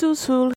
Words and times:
Sul 0.00 0.14
sul. 0.14 0.52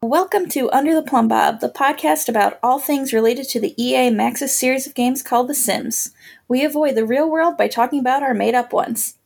Welcome 0.00 0.48
to 0.50 0.70
Under 0.70 0.94
the 0.94 1.02
Plumbob, 1.04 1.58
the 1.58 1.68
podcast 1.68 2.28
about 2.28 2.60
all 2.62 2.78
things 2.78 3.12
related 3.12 3.48
to 3.48 3.58
the 3.58 3.74
EA 3.76 4.10
Maxis 4.10 4.50
series 4.50 4.86
of 4.86 4.94
games 4.94 5.20
called 5.20 5.48
The 5.48 5.54
Sims. 5.56 6.12
We 6.46 6.64
avoid 6.64 6.94
the 6.94 7.04
real 7.04 7.28
world 7.28 7.56
by 7.56 7.66
talking 7.66 7.98
about 7.98 8.22
our 8.22 8.34
made 8.34 8.54
up 8.54 8.72
ones. 8.72 9.16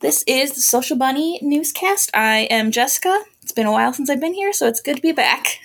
This 0.00 0.24
is 0.26 0.52
the 0.52 0.62
Social 0.62 0.96
Bunny 0.96 1.38
newscast. 1.42 2.10
I 2.14 2.48
am 2.50 2.70
Jessica. 2.70 3.24
It's 3.46 3.52
been 3.52 3.66
a 3.66 3.70
while 3.70 3.92
since 3.92 4.10
I've 4.10 4.18
been 4.18 4.34
here, 4.34 4.52
so 4.52 4.66
it's 4.66 4.80
good 4.80 4.96
to 4.96 5.02
be 5.02 5.12
back. 5.12 5.60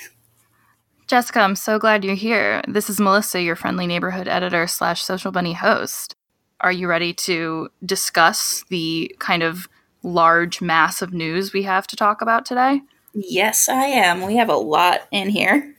Jessica, 1.07 1.39
I'm 1.39 1.55
so 1.55 1.79
glad 1.79 2.05
you're 2.05 2.13
here. 2.13 2.61
This 2.67 2.91
is 2.91 2.99
Melissa, 2.99 3.41
your 3.41 3.55
friendly 3.55 3.87
neighborhood 3.87 4.27
editor 4.27 4.67
slash 4.67 5.01
social 5.01 5.31
bunny 5.31 5.53
host. 5.53 6.15
Are 6.59 6.71
you 6.71 6.87
ready 6.87 7.11
to 7.13 7.69
discuss 7.83 8.63
the 8.69 9.15
kind 9.17 9.41
of 9.41 9.67
large 10.03 10.61
mass 10.61 11.01
of 11.01 11.11
news 11.11 11.53
we 11.53 11.63
have 11.63 11.87
to 11.87 11.95
talk 11.95 12.21
about 12.21 12.45
today? 12.45 12.81
Yes, 13.15 13.67
I 13.67 13.85
am. 13.85 14.21
We 14.21 14.35
have 14.35 14.49
a 14.49 14.55
lot 14.55 15.07
in 15.09 15.29
here. 15.29 15.73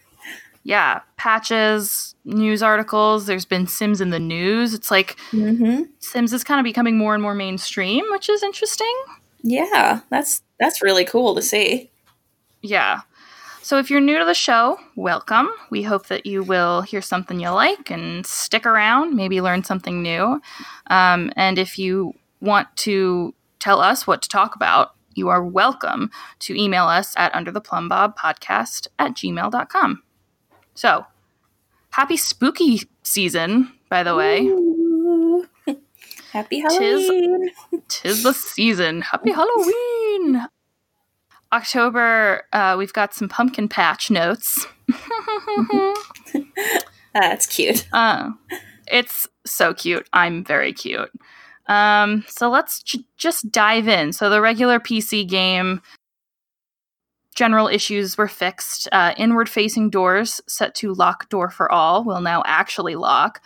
Yeah, 0.64 1.03
patches, 1.16 2.16
news 2.25 2.64
articles. 2.64 3.27
There's 3.27 3.45
been 3.45 3.69
Sims 3.69 4.00
in 4.00 4.11
the 4.11 4.19
news. 4.19 4.75
It's 4.75 4.91
like 4.91 5.16
Mm-hmm. 5.30 5.84
Sims 6.00 6.33
is 6.33 6.42
kind 6.42 6.59
of 6.59 6.64
becoming 6.64 6.98
more 6.98 7.14
and 7.14 7.23
more 7.23 7.37
mainstream, 7.37 8.03
which 8.11 8.28
is 8.28 8.42
interesting. 8.42 8.92
Yeah, 9.45 10.00
that's 10.11 10.42
that's 10.59 10.83
really 10.83 11.05
cool 11.05 11.37
to 11.37 11.42
see. 11.42 11.91
Yeah. 12.62 13.01
So 13.61 13.79
if 13.79 13.91
you're 13.91 14.01
new 14.01 14.19
to 14.19 14.25
the 14.25 14.34
show, 14.34 14.79
welcome. 14.97 15.48
We 15.70 15.83
hope 15.83 16.07
that 16.07 16.27
you 16.27 16.43
will 16.43 16.83
hear 16.83 17.00
something 17.00 17.39
you 17.39 17.50
like 17.50 17.91
and 17.91 18.27
stick 18.27 18.67
around, 18.67 19.14
maybe 19.14 19.41
learn 19.41 19.62
something 19.62 20.03
new. 20.03 20.41
Um, 20.89 21.33
and 21.36 21.59
if 21.59 21.78
you 21.78 22.14
want 22.41 22.75
to 22.78 23.34
tell 23.61 23.81
us 23.81 24.06
what 24.06 24.23
to 24.23 24.28
talk 24.28 24.56
about, 24.56 24.95
you 25.14 25.28
are 25.28 25.45
welcome 25.45 26.11
to 26.41 26.61
email 26.61 26.84
us 26.84 27.14
at 27.17 27.33
undertheplumbobpodcast 27.34 28.89
at 28.98 29.12
gmail.com. 29.12 30.03
So, 30.75 31.06
happy 31.91 32.17
spooky 32.17 32.83
season, 33.03 33.73
by 33.89 34.03
the 34.03 34.17
way. 34.17 34.47
Ooh. 34.47 35.47
Happy 36.33 36.61
Halloween. 36.61 37.51
Tis 37.89 38.23
the 38.23 38.33
season. 38.33 39.03
Happy 39.03 39.31
Halloween! 39.34 40.47
October, 41.53 42.45
uh, 42.53 42.77
we've 42.78 42.92
got 42.92 43.14
some 43.14 43.28
pumpkin 43.28 43.69
patch 43.69 44.11
notes. 44.11 44.67
That's 47.14 47.47
cute. 47.47 47.86
uh, 47.92 48.31
it's 48.86 49.28
so 49.45 49.75
cute. 49.75 50.08
I'm 50.12 50.45
very 50.45 50.73
cute. 50.73 51.11
Um, 51.67 52.25
so 52.27 52.50
let's 52.50 52.83
j- 52.83 53.05
just 53.17 53.50
dive 53.53 53.86
in. 53.89 54.12
So 54.12 54.30
the 54.30 54.41
regular 54.41 54.80
PC 54.80 55.28
game 55.28 55.80
general 57.34 57.69
issues 57.69 58.19
were 58.19 58.28
fixed. 58.28 58.89
Uh, 58.92 59.14
inward 59.17 59.48
facing 59.48 59.91
doors 59.91 60.41
set 60.47 60.75
to 60.77 60.92
lock 60.95 61.28
door 61.28 61.50
for 61.50 61.70
all 61.70 62.05
will 62.05 62.20
now 62.20 62.42
actually 62.47 62.95
lock. 62.95 63.41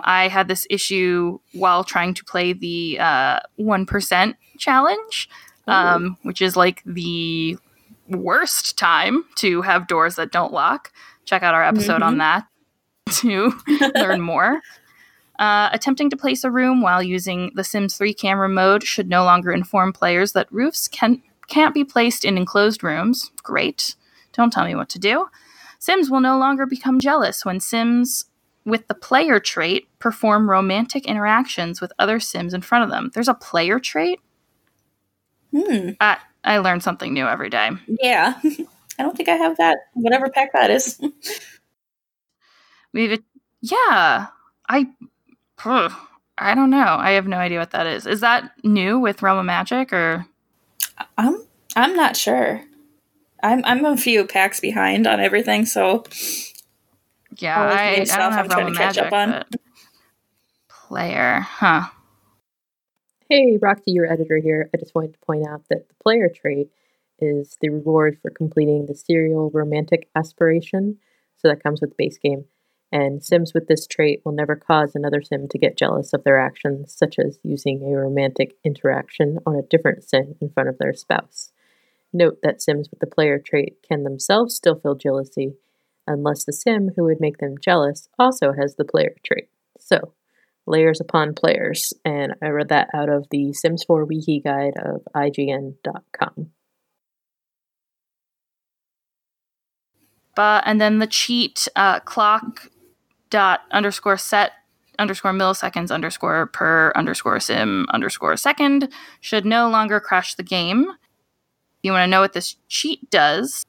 I 0.00 0.28
had 0.28 0.48
this 0.48 0.66
issue 0.70 1.38
while 1.52 1.84
trying 1.84 2.14
to 2.14 2.24
play 2.24 2.52
the 2.52 2.98
uh, 2.98 3.40
1% 3.58 4.34
challenge, 4.58 5.28
um, 5.66 6.16
which 6.22 6.42
is 6.42 6.56
like 6.56 6.82
the 6.84 7.56
worst 8.08 8.76
time 8.76 9.24
to 9.36 9.62
have 9.62 9.86
doors 9.86 10.16
that 10.16 10.32
don't 10.32 10.52
lock. 10.52 10.92
Check 11.24 11.42
out 11.42 11.54
our 11.54 11.64
episode 11.64 12.02
on 12.02 12.18
that 12.18 12.46
to 13.10 13.52
learn 13.94 14.20
more. 14.32 14.60
Uh, 15.38 15.70
attempting 15.72 16.10
to 16.10 16.16
place 16.16 16.44
a 16.44 16.50
room 16.50 16.82
while 16.82 17.02
using 17.02 17.50
the 17.54 17.64
Sims 17.64 17.96
3 17.96 18.12
camera 18.14 18.48
mode 18.48 18.84
should 18.84 19.08
no 19.08 19.24
longer 19.24 19.50
inform 19.50 19.92
players 19.92 20.32
that 20.32 20.52
roofs 20.52 20.88
can 20.88 21.22
can't 21.48 21.74
be 21.74 21.84
placed 21.84 22.24
in 22.24 22.38
enclosed 22.38 22.84
rooms. 22.84 23.30
Great. 23.42 23.96
Don't 24.32 24.52
tell 24.52 24.64
me 24.64 24.74
what 24.74 24.88
to 24.90 24.98
do. 24.98 25.26
Sims 25.78 26.10
will 26.10 26.20
no 26.20 26.38
longer 26.38 26.64
become 26.64 27.00
jealous 27.00 27.44
when 27.44 27.60
Sims 27.60 28.26
with 28.64 28.86
the 28.86 28.94
player 28.94 29.40
trait 29.40 29.88
perform 29.98 30.48
romantic 30.48 31.06
interactions 31.06 31.80
with 31.80 31.92
other 31.98 32.20
Sims 32.20 32.54
in 32.54 32.62
front 32.62 32.84
of 32.84 32.90
them. 32.90 33.10
There's 33.12 33.28
a 33.28 33.34
player 33.34 33.80
trait? 33.80 34.20
Hmm. 35.54 35.90
I, 36.00 36.18
I 36.44 36.58
learn 36.58 36.80
something 36.80 37.12
new 37.12 37.26
every 37.26 37.50
day. 37.50 37.70
Yeah. 37.86 38.38
I 38.98 39.02
don't 39.02 39.16
think 39.16 39.28
I 39.28 39.36
have 39.36 39.56
that. 39.56 39.78
Whatever 39.94 40.28
pack 40.28 40.52
that 40.52 40.70
is. 40.70 41.00
We've 42.92 43.22
yeah. 43.60 44.26
I 44.68 44.86
ugh, 45.64 45.92
I 46.38 46.54
don't 46.54 46.70
know. 46.70 46.96
I 46.98 47.12
have 47.12 47.26
no 47.26 47.38
idea 47.38 47.58
what 47.58 47.70
that 47.70 47.86
is. 47.86 48.06
Is 48.06 48.20
that 48.20 48.52
new 48.64 48.98
with 48.98 49.22
Realm 49.22 49.38
of 49.38 49.44
Magic 49.44 49.92
or 49.92 50.26
I'm 51.16 51.42
I'm 51.74 51.96
not 51.96 52.16
sure. 52.16 52.62
I'm 53.42 53.64
I'm 53.64 53.84
a 53.84 53.96
few 53.96 54.26
packs 54.26 54.60
behind 54.60 55.06
on 55.06 55.20
everything, 55.20 55.64
so 55.66 56.04
yeah? 57.38 57.58
All 57.58 57.64
of 57.64 57.70
the 57.70 57.78
I, 57.78 57.90
I 57.92 58.18
don't 58.18 58.32
have 58.32 58.44
I'm 58.44 58.50
trying 58.50 58.64
Realm 58.64 58.66
of 58.68 58.72
to 58.74 58.78
catch 58.78 58.96
Magic. 58.96 59.06
up 59.06 59.12
on. 59.12 59.44
Player, 60.68 61.40
huh? 61.40 61.84
Hey, 63.34 63.56
Roxy, 63.56 63.92
your 63.92 64.12
editor 64.12 64.36
here. 64.36 64.68
I 64.74 64.76
just 64.76 64.94
wanted 64.94 65.14
to 65.14 65.18
point 65.20 65.46
out 65.48 65.62
that 65.70 65.88
the 65.88 65.94
player 66.04 66.28
trait 66.28 66.68
is 67.18 67.56
the 67.62 67.70
reward 67.70 68.18
for 68.20 68.30
completing 68.30 68.84
the 68.84 68.94
serial 68.94 69.50
romantic 69.54 70.10
aspiration. 70.14 70.98
So 71.38 71.48
that 71.48 71.62
comes 71.62 71.80
with 71.80 71.88
the 71.88 71.96
base 71.96 72.18
game. 72.18 72.44
And 72.92 73.24
Sims 73.24 73.54
with 73.54 73.68
this 73.68 73.86
trait 73.86 74.20
will 74.22 74.32
never 74.32 74.54
cause 74.54 74.94
another 74.94 75.22
Sim 75.22 75.48
to 75.48 75.56
get 75.56 75.78
jealous 75.78 76.12
of 76.12 76.24
their 76.24 76.38
actions, 76.38 76.94
such 76.94 77.18
as 77.18 77.38
using 77.42 77.82
a 77.82 77.96
romantic 77.96 78.54
interaction 78.64 79.38
on 79.46 79.56
a 79.56 79.62
different 79.62 80.04
Sim 80.04 80.34
in 80.42 80.50
front 80.50 80.68
of 80.68 80.76
their 80.76 80.92
spouse. 80.92 81.52
Note 82.12 82.36
that 82.42 82.60
Sims 82.60 82.90
with 82.90 83.00
the 83.00 83.06
player 83.06 83.38
trait 83.38 83.78
can 83.82 84.04
themselves 84.04 84.54
still 84.54 84.78
feel 84.78 84.94
jealousy, 84.94 85.54
unless 86.06 86.44
the 86.44 86.52
Sim 86.52 86.90
who 86.96 87.04
would 87.04 87.18
make 87.18 87.38
them 87.38 87.54
jealous 87.58 88.10
also 88.18 88.52
has 88.52 88.74
the 88.74 88.84
player 88.84 89.14
trait. 89.24 89.48
So, 89.78 90.12
layers 90.66 91.00
upon 91.00 91.34
players, 91.34 91.92
and 92.04 92.34
I 92.42 92.48
read 92.48 92.68
that 92.68 92.88
out 92.94 93.08
of 93.08 93.26
the 93.30 93.52
Sims 93.52 93.84
4 93.84 94.04
Wiki 94.04 94.40
guide 94.40 94.74
of 94.76 95.02
IGN.com. 95.14 96.50
But 100.34 100.62
and 100.66 100.80
then 100.80 100.98
the 100.98 101.06
cheat 101.06 101.68
uh, 101.76 102.00
clock 102.00 102.68
dot 103.28 103.62
underscore 103.70 104.16
set 104.16 104.52
underscore 104.98 105.32
milliseconds 105.32 105.90
underscore 105.90 106.46
per 106.46 106.92
underscore 106.94 107.40
sim 107.40 107.86
underscore 107.90 108.36
second 108.36 108.88
should 109.20 109.44
no 109.44 109.68
longer 109.68 110.00
crash 110.00 110.34
the 110.34 110.42
game. 110.42 110.86
You 111.82 111.92
want 111.92 112.04
to 112.04 112.10
know 112.10 112.20
what 112.20 112.32
this 112.32 112.56
cheat 112.68 113.10
does, 113.10 113.66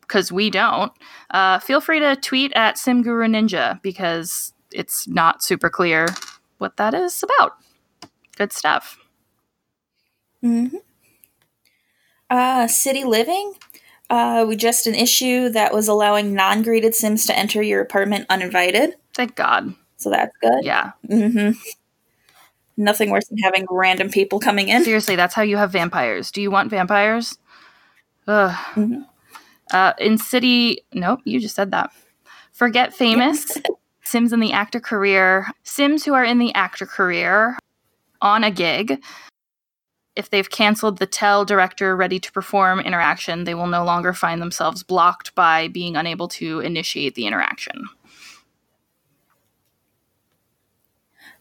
because 0.00 0.32
we 0.32 0.50
don't, 0.50 0.92
uh, 1.30 1.60
feel 1.60 1.80
free 1.80 2.00
to 2.00 2.16
tweet 2.16 2.52
at 2.56 2.76
SimGuru 2.76 3.28
Ninja 3.30 3.80
because 3.82 4.52
it's 4.72 5.06
not 5.08 5.42
super 5.42 5.70
clear 5.70 6.06
what 6.58 6.76
that 6.76 6.94
is 6.94 7.22
about. 7.22 7.52
Good 8.36 8.52
stuff. 8.52 8.98
hmm 10.42 10.66
Uh, 12.28 12.66
city 12.66 13.04
living. 13.04 13.54
Uh, 14.08 14.44
we 14.48 14.56
just 14.56 14.86
an 14.86 14.94
issue 14.94 15.48
that 15.50 15.72
was 15.72 15.86
allowing 15.88 16.34
non-greeted 16.34 16.94
Sims 16.94 17.26
to 17.26 17.36
enter 17.38 17.62
your 17.62 17.80
apartment 17.80 18.26
uninvited, 18.28 18.94
Thank 19.14 19.36
God. 19.36 19.74
so 19.96 20.10
that's 20.10 20.36
good. 20.40 20.64
Yeah. 20.64 20.92
hmm 21.08 21.50
Nothing 22.76 23.10
worse 23.10 23.28
than 23.28 23.38
having 23.38 23.66
random 23.70 24.10
people 24.10 24.40
coming 24.40 24.68
in. 24.68 24.84
Seriously, 24.84 25.14
that's 25.14 25.34
how 25.34 25.42
you 25.42 25.56
have 25.58 25.70
vampires. 25.70 26.30
Do 26.30 26.40
you 26.40 26.50
want 26.50 26.70
vampires? 26.70 27.36
Ugh. 28.26 28.56
Mhm. 28.74 29.06
Uh, 29.70 29.92
in 29.98 30.18
City, 30.18 30.82
nope, 30.94 31.20
you 31.24 31.40
just 31.40 31.54
said 31.54 31.70
that. 31.72 31.90
Forget 32.52 32.94
famous. 32.94 33.46
Sims 34.02 34.32
in 34.32 34.40
the 34.40 34.52
actor 34.52 34.80
career. 34.80 35.46
Sims 35.62 36.04
who 36.04 36.14
are 36.14 36.24
in 36.24 36.38
the 36.38 36.54
actor 36.54 36.86
career 36.86 37.58
on 38.20 38.44
a 38.44 38.50
gig. 38.50 39.02
If 40.16 40.28
they've 40.28 40.50
canceled 40.50 40.98
the 40.98 41.06
tell 41.06 41.44
director 41.44 41.96
ready 41.96 42.18
to 42.18 42.32
perform 42.32 42.80
interaction, 42.80 43.44
they 43.44 43.54
will 43.54 43.68
no 43.68 43.84
longer 43.84 44.12
find 44.12 44.42
themselves 44.42 44.82
blocked 44.82 45.34
by 45.34 45.68
being 45.68 45.96
unable 45.96 46.28
to 46.28 46.60
initiate 46.60 47.14
the 47.14 47.26
interaction. 47.26 47.84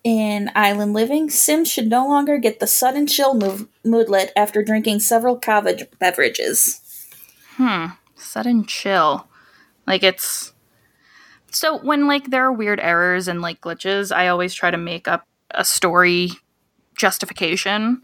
In 0.03 0.49
island 0.55 0.93
living, 0.93 1.29
Sims 1.29 1.69
should 1.69 1.87
no 1.87 2.07
longer 2.07 2.37
get 2.37 2.59
the 2.59 2.67
sudden 2.67 3.05
chill 3.05 3.33
move- 3.33 3.67
moodlet 3.83 4.31
after 4.35 4.63
drinking 4.63 5.01
several 5.01 5.37
kava 5.37 5.77
beverages. 5.99 6.79
Hmm. 7.57 7.87
Sudden 8.15 8.65
chill. 8.65 9.27
Like 9.85 10.03
it's 10.03 10.53
so 11.51 11.77
when 11.79 12.07
like 12.07 12.29
there 12.29 12.43
are 12.45 12.51
weird 12.53 12.79
errors 12.79 13.27
and 13.27 13.41
like 13.41 13.61
glitches, 13.61 14.15
I 14.15 14.27
always 14.27 14.53
try 14.53 14.71
to 14.71 14.77
make 14.77 15.07
up 15.07 15.27
a 15.51 15.65
story 15.65 16.31
justification. 16.95 18.01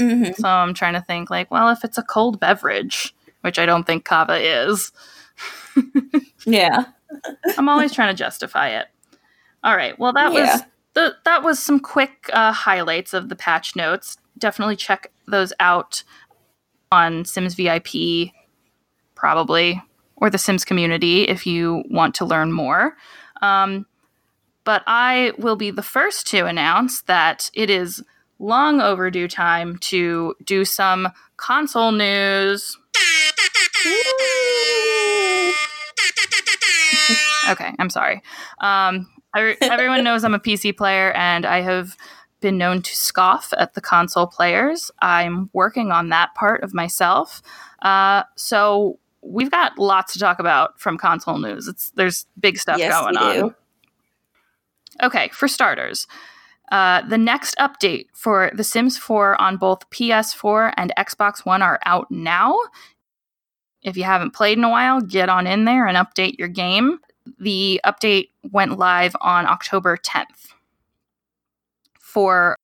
hmm 0.00 0.24
So 0.36 0.48
I'm 0.48 0.74
trying 0.74 0.94
to 0.94 1.00
think 1.02 1.30
like, 1.30 1.50
well, 1.50 1.68
if 1.70 1.84
it's 1.84 1.98
a 1.98 2.02
cold 2.02 2.40
beverage, 2.40 3.14
which 3.42 3.58
I 3.58 3.66
don't 3.66 3.86
think 3.86 4.04
kava 4.04 4.36
is, 4.36 4.92
Yeah. 6.46 6.84
I'm 7.56 7.68
always 7.68 7.92
trying 7.92 8.14
to 8.14 8.18
justify 8.18 8.68
it. 8.68 8.86
All 9.64 9.76
right. 9.76 9.98
Well, 9.98 10.12
that 10.12 10.32
was 10.32 10.62
the 10.94 11.16
that 11.24 11.42
was 11.42 11.58
some 11.58 11.80
quick 11.80 12.30
uh, 12.32 12.52
highlights 12.52 13.12
of 13.14 13.28
the 13.28 13.36
patch 13.36 13.74
notes. 13.76 14.16
Definitely 14.38 14.76
check 14.76 15.10
those 15.26 15.52
out 15.60 16.02
on 16.92 17.24
Sims 17.24 17.54
VIP, 17.54 18.30
probably, 19.14 19.82
or 20.20 20.30
the 20.30 20.38
Sims 20.38 20.64
community 20.64 21.22
if 21.22 21.46
you 21.46 21.84
want 21.90 22.14
to 22.16 22.24
learn 22.24 22.52
more. 22.52 22.96
Um, 23.42 23.86
but 24.64 24.82
I 24.86 25.32
will 25.38 25.56
be 25.56 25.70
the 25.70 25.82
first 25.82 26.26
to 26.28 26.46
announce 26.46 27.02
that 27.02 27.50
it 27.54 27.70
is 27.70 28.02
long 28.38 28.80
overdue 28.80 29.28
time 29.28 29.78
to 29.78 30.34
do 30.44 30.64
some 30.64 31.08
console 31.36 31.92
news. 31.92 32.76
Okay, 37.50 37.72
I'm 37.78 37.88
sorry. 37.88 38.16
Um, 38.60 39.08
I, 39.34 39.56
everyone 39.62 40.04
knows 40.04 40.24
I'm 40.24 40.34
a 40.34 40.38
PC 40.38 40.76
player, 40.76 41.12
and 41.12 41.46
I 41.46 41.62
have 41.62 41.96
been 42.40 42.58
known 42.58 42.82
to 42.82 42.94
scoff 42.94 43.52
at 43.56 43.74
the 43.74 43.80
console 43.80 44.26
players. 44.26 44.90
I'm 45.00 45.50
working 45.52 45.90
on 45.90 46.10
that 46.10 46.34
part 46.34 46.62
of 46.62 46.74
myself. 46.74 47.42
Uh, 47.82 48.24
so 48.36 48.98
we've 49.28 49.50
got 49.50 49.78
lots 49.78 50.12
to 50.14 50.18
talk 50.18 50.38
about 50.38 50.80
from 50.80 50.98
console 50.98 51.38
news. 51.38 51.68
It's 51.68 51.90
there's 51.90 52.26
big 52.40 52.58
stuff 52.58 52.78
Yes, 52.78 52.92
going 52.92 53.16
on. 53.16 53.34
do. 53.34 53.54
Okay, 55.02 55.28
for 55.28 55.46
starters, 55.46 56.06
uh, 56.72 57.02
the 57.02 57.18
next 57.18 57.56
update 57.58 58.06
for 58.14 58.50
The 58.54 58.64
Sims 58.64 58.98
4 58.98 59.40
on 59.40 59.56
both 59.56 59.88
PS4 59.90 60.72
and 60.76 60.92
Xbox 60.98 61.46
One 61.46 61.62
are 61.62 61.78
out 61.84 62.10
now. 62.10 62.58
If 63.82 63.96
you 63.96 64.04
haven't 64.04 64.32
played 64.34 64.58
in 64.58 64.64
a 64.64 64.68
while, 64.70 65.00
get 65.00 65.28
on 65.28 65.46
in 65.46 65.64
there 65.64 65.86
and 65.86 65.96
update 65.96 66.38
your 66.38 66.48
game. 66.48 66.98
The 67.38 67.80
update 67.84 68.30
went 68.50 68.78
live 68.78 69.14
on 69.20 69.46
October 69.46 69.96
10th. 69.96 70.52
For 72.00 72.57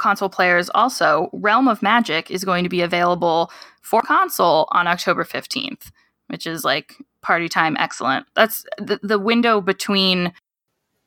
console 0.00 0.28
players, 0.28 0.68
also, 0.74 1.30
Realm 1.32 1.68
of 1.68 1.82
Magic 1.82 2.30
is 2.30 2.44
going 2.44 2.64
to 2.64 2.70
be 2.70 2.80
available 2.80 3.52
for 3.82 4.02
console 4.02 4.66
on 4.72 4.86
October 4.86 5.22
15th, 5.22 5.92
which 6.26 6.46
is 6.46 6.64
like 6.64 6.96
party 7.22 7.48
time 7.48 7.76
excellent. 7.78 8.26
That's 8.34 8.64
the, 8.78 8.98
the 9.02 9.18
window 9.18 9.60
between 9.60 10.32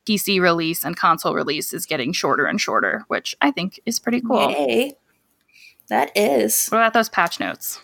PC 0.05 0.39
release 0.39 0.83
and 0.85 0.95
console 0.95 1.33
release 1.33 1.73
is 1.73 1.85
getting 1.85 2.13
shorter 2.13 2.45
and 2.45 2.61
shorter, 2.61 3.03
which 3.07 3.35
I 3.41 3.51
think 3.51 3.79
is 3.85 3.99
pretty 3.99 4.21
cool. 4.21 4.49
Yay. 4.51 4.95
That 5.89 6.11
is. 6.15 6.69
What 6.69 6.77
about 6.77 6.93
those 6.93 7.09
patch 7.09 7.39
notes? 7.39 7.81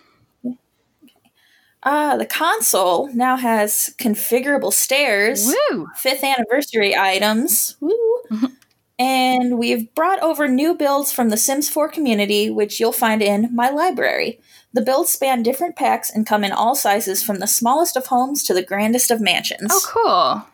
Ah, 1.83 2.17
the 2.17 2.25
console 2.25 3.07
now 3.13 3.37
has 3.37 3.95
configurable 3.97 4.73
stairs, 4.73 5.53
Woo! 5.71 5.87
fifth 5.95 6.25
anniversary 6.25 6.95
items, 6.95 7.77
woo. 7.79 7.93
and 8.99 9.57
we've 9.57 9.93
brought 9.95 10.21
over 10.21 10.47
new 10.49 10.75
builds 10.75 11.11
from 11.11 11.29
the 11.29 11.37
Sims 11.37 11.69
4 11.69 11.87
community, 11.87 12.49
which 12.49 12.79
you'll 12.79 12.91
find 12.91 13.21
in 13.21 13.49
my 13.55 13.69
library. 13.69 14.41
The 14.73 14.81
builds 14.81 15.09
span 15.09 15.41
different 15.41 15.77
packs 15.77 16.11
and 16.11 16.27
come 16.27 16.43
in 16.43 16.51
all 16.51 16.75
sizes, 16.75 17.23
from 17.23 17.39
the 17.39 17.47
smallest 17.47 17.95
of 17.95 18.07
homes 18.07 18.43
to 18.43 18.53
the 18.53 18.61
grandest 18.61 19.09
of 19.09 19.21
mansions. 19.21 19.71
Oh, 19.71 19.81
cool. 19.87 20.45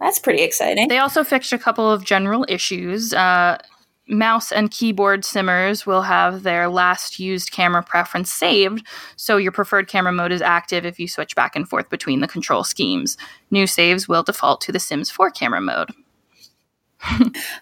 That's 0.00 0.18
pretty 0.18 0.42
exciting. 0.42 0.88
They 0.88 0.98
also 0.98 1.22
fixed 1.22 1.52
a 1.52 1.58
couple 1.58 1.90
of 1.90 2.04
general 2.04 2.46
issues. 2.48 3.12
Uh, 3.12 3.58
mouse 4.08 4.50
and 4.50 4.70
keyboard 4.70 5.24
simmers 5.24 5.86
will 5.86 6.02
have 6.02 6.42
their 6.42 6.68
last 6.68 7.20
used 7.20 7.52
camera 7.52 7.82
preference 7.82 8.32
saved, 8.32 8.86
so 9.16 9.36
your 9.36 9.52
preferred 9.52 9.86
camera 9.86 10.12
mode 10.12 10.32
is 10.32 10.42
active 10.42 10.84
if 10.84 10.98
you 10.98 11.08
switch 11.08 11.34
back 11.34 11.54
and 11.54 11.68
forth 11.68 11.88
between 11.90 12.20
the 12.20 12.28
control 12.28 12.64
schemes. 12.64 13.16
New 13.50 13.66
saves 13.66 14.08
will 14.08 14.22
default 14.22 14.60
to 14.62 14.72
the 14.72 14.80
Sims 14.80 15.10
4 15.10 15.30
camera 15.30 15.60
mode. 15.60 15.90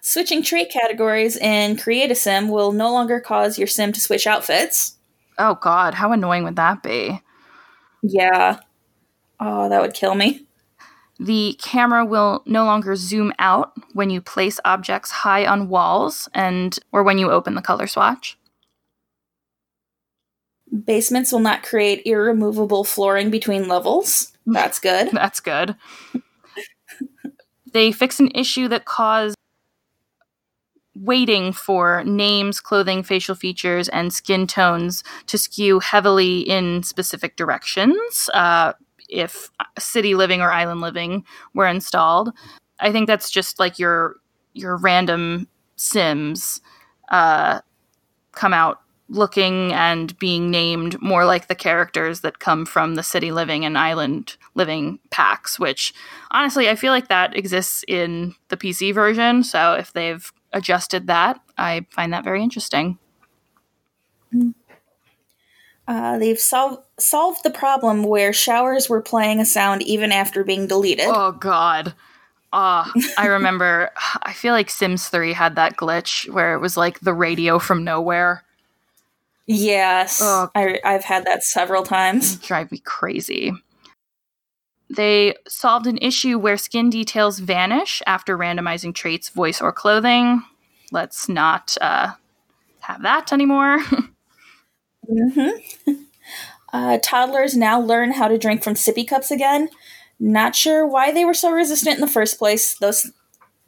Switching 0.01 0.43
trait 0.43 0.71
categories 0.71 1.37
in 1.37 1.77
Create 1.77 2.11
a 2.11 2.15
Sim 2.15 2.49
will 2.49 2.73
no 2.73 2.93
longer 2.93 3.21
cause 3.21 3.59
your 3.59 3.67
sim 3.67 3.93
to 3.93 4.01
switch 4.01 4.27
outfits. 4.27 4.97
Oh, 5.39 5.55
God, 5.55 5.95
how 5.95 6.13
annoying 6.13 6.45
would 6.45 6.57
that 6.57 6.83
be? 6.83 7.21
Yeah. 8.03 8.61
Oh, 9.41 9.69
that 9.69 9.81
would 9.81 9.95
kill 9.95 10.15
me. 10.15 10.47
The 11.19 11.57
camera 11.63 12.05
will 12.05 12.43
no 12.47 12.65
longer 12.65 12.97
zoom 12.97 13.33
out 13.39 13.73
when 13.93 14.11
you 14.11 14.21
place 14.21 14.59
objects 14.65 15.11
high 15.11 15.47
on 15.47 15.69
walls 15.69 16.29
and 16.35 16.77
or 16.91 17.03
when 17.03 17.19
you 17.19 17.31
open 17.31 17.55
the 17.55 17.63
color 17.63 17.87
swatch. 17.87 18.39
Basements 20.85 21.31
will 21.31 21.41
not 21.41 21.63
create 21.63 22.03
irremovable 22.07 22.83
flooring 22.83 23.31
between 23.31 23.69
levels. 23.69 24.33
That's 24.47 24.79
good. 24.79 25.11
That's 25.13 25.41
good. 25.41 25.77
They 27.73 27.93
fix 27.93 28.21
an 28.21 28.31
issue 28.35 28.69
that 28.69 28.85
caused 28.85 29.37
waiting 30.95 31.53
for 31.53 32.05
names, 32.05 32.61
clothing, 32.61 33.03
facial 33.03 33.35
features, 33.35 33.89
and 33.89 34.13
skin 34.13 34.47
tones 34.47 35.03
to 35.27 35.39
skew 35.39 35.81
heavily 35.81 36.41
in 36.41 36.83
specific 36.83 37.37
directions 37.37 38.29
uh, 38.35 38.73
if 39.09 39.51
city 39.79 40.15
living 40.15 40.41
or 40.41 40.53
island 40.53 40.81
living 40.81 41.25
were 41.55 41.67
installed. 41.67 42.31
I 42.81 42.93
think 42.93 43.07
that's 43.07 43.31
just 43.31 43.59
like 43.59 43.79
your 43.79 44.17
your 44.55 44.77
random 44.77 45.49
Sims 45.77 46.61
uh, 47.11 47.61
come 48.33 48.53
out 48.55 48.81
looking 49.13 49.73
and 49.75 50.19
being 50.19 50.51
named 50.51 51.01
more 51.01 51.25
like 51.25 51.47
the 51.47 51.55
characters 51.55 52.21
that 52.21 52.39
come 52.39 52.65
from 52.65 52.95
the 52.95 53.03
city 53.03 53.31
living 53.31 53.65
and 53.65 53.77
island 53.77 54.37
living 54.55 54.99
packs, 55.11 55.59
which 55.59 55.93
honestly, 56.31 56.69
I 56.69 56.75
feel 56.75 56.93
like 56.93 57.09
that 57.09 57.37
exists 57.37 57.85
in 57.87 58.35
the 58.49 58.57
PC 58.57 58.95
version. 58.95 59.45
So 59.45 59.75
if 59.75 59.93
they've 59.93 60.33
adjusted 60.53 61.07
that, 61.07 61.41
I 61.59 61.87
find 61.91 62.13
that 62.13 62.25
very 62.25 62.43
interesting. 62.43 62.99
Uh, 65.87 66.19
they've 66.19 66.39
sol- 66.39 66.87
solved 66.99 67.43
the 67.43 67.51
problem 67.51 68.05
where 68.05 68.33
showers 68.33 68.89
were 68.89 69.03
playing 69.03 69.41
a 69.41 69.45
sound 69.45 69.83
even 69.83 70.11
after 70.11 70.43
being 70.43 70.67
deleted. 70.67 71.07
Oh, 71.09 71.33
God. 71.33 71.95
Ah, 72.51 72.91
I 73.19 73.27
remember. 73.27 73.91
I 74.23 74.33
feel 74.33 74.55
like 74.55 74.71
Sims 74.71 75.09
3 75.09 75.35
had 75.35 75.57
that 75.57 75.77
glitch 75.77 76.29
where 76.31 76.55
it 76.55 76.61
was 76.61 76.79
like 76.79 77.01
the 77.01 77.13
radio 77.13 77.59
from 77.59 77.85
nowhere. 77.85 78.45
Yes, 79.47 80.21
Oh. 80.23 80.49
I, 80.55 80.79
I've 80.85 81.05
had 81.05 81.25
that 81.27 81.43
several 81.43 81.83
times. 81.83 82.37
drive 82.37 82.71
me 82.71 82.79
crazy. 82.79 83.53
They 84.95 85.35
solved 85.49 85.87
an 85.87 85.99
issue 85.99 86.39
where 86.39 86.57
skin 86.59 86.91
details 86.91 87.39
vanish 87.39 88.03
after 88.07 88.37
randomizing 88.37 88.95
traits, 88.95 89.31
voice, 89.31 89.61
or 89.61 89.73
clothing. 89.73 90.43
Let's 90.91 91.29
not 91.29 91.77
uh, 91.81 92.13
have 92.81 93.03
that 93.03 93.33
anymore. 93.33 93.79
hmm 95.09 95.49
Uh, 96.75 96.97
toddlers 97.03 97.55
now 97.55 97.79
learn 97.79 98.13
how 98.13 98.27
to 98.29 98.39
drink 98.39 98.63
from 98.65 98.73
sippy 98.73 99.07
cups 99.07 99.31
again. 99.31 99.69
Not 100.19 100.57
sure 100.57 100.87
why 100.87 101.13
they 101.13 101.23
were 101.23 101.35
so 101.35 101.51
resistant 101.51 101.97
in 101.97 102.01
the 102.01 102.07
first 102.09 102.39
place. 102.39 102.75
Those, 102.79 103.11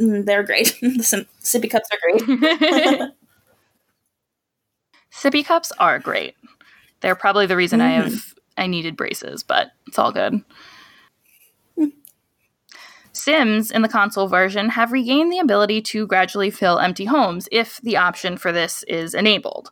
mm, 0.00 0.24
they're 0.24 0.42
great. 0.42 0.74
the 0.80 1.26
sippy 1.42 1.70
cups 1.70 1.86
are 1.92 1.98
great. 2.00 3.10
Sippy 5.14 5.44
cups 5.44 5.72
are 5.78 5.98
great. 5.98 6.34
They're 7.00 7.14
probably 7.14 7.46
the 7.46 7.56
reason 7.56 7.80
I 7.80 7.92
Mhm. 7.92 8.04
have 8.04 8.34
I 8.56 8.66
needed 8.66 8.96
braces, 8.96 9.42
but 9.42 9.72
it's 9.86 9.98
all 9.98 10.12
good. 10.12 10.44
Sims 13.12 13.70
in 13.70 13.82
the 13.82 13.88
console 13.88 14.26
version 14.26 14.70
have 14.70 14.90
regained 14.92 15.32
the 15.32 15.38
ability 15.38 15.80
to 15.82 16.06
gradually 16.06 16.50
fill 16.50 16.80
empty 16.80 17.04
homes 17.04 17.48
if 17.52 17.80
the 17.82 17.96
option 17.96 18.36
for 18.36 18.50
this 18.50 18.82
is 18.88 19.14
enabled. 19.14 19.70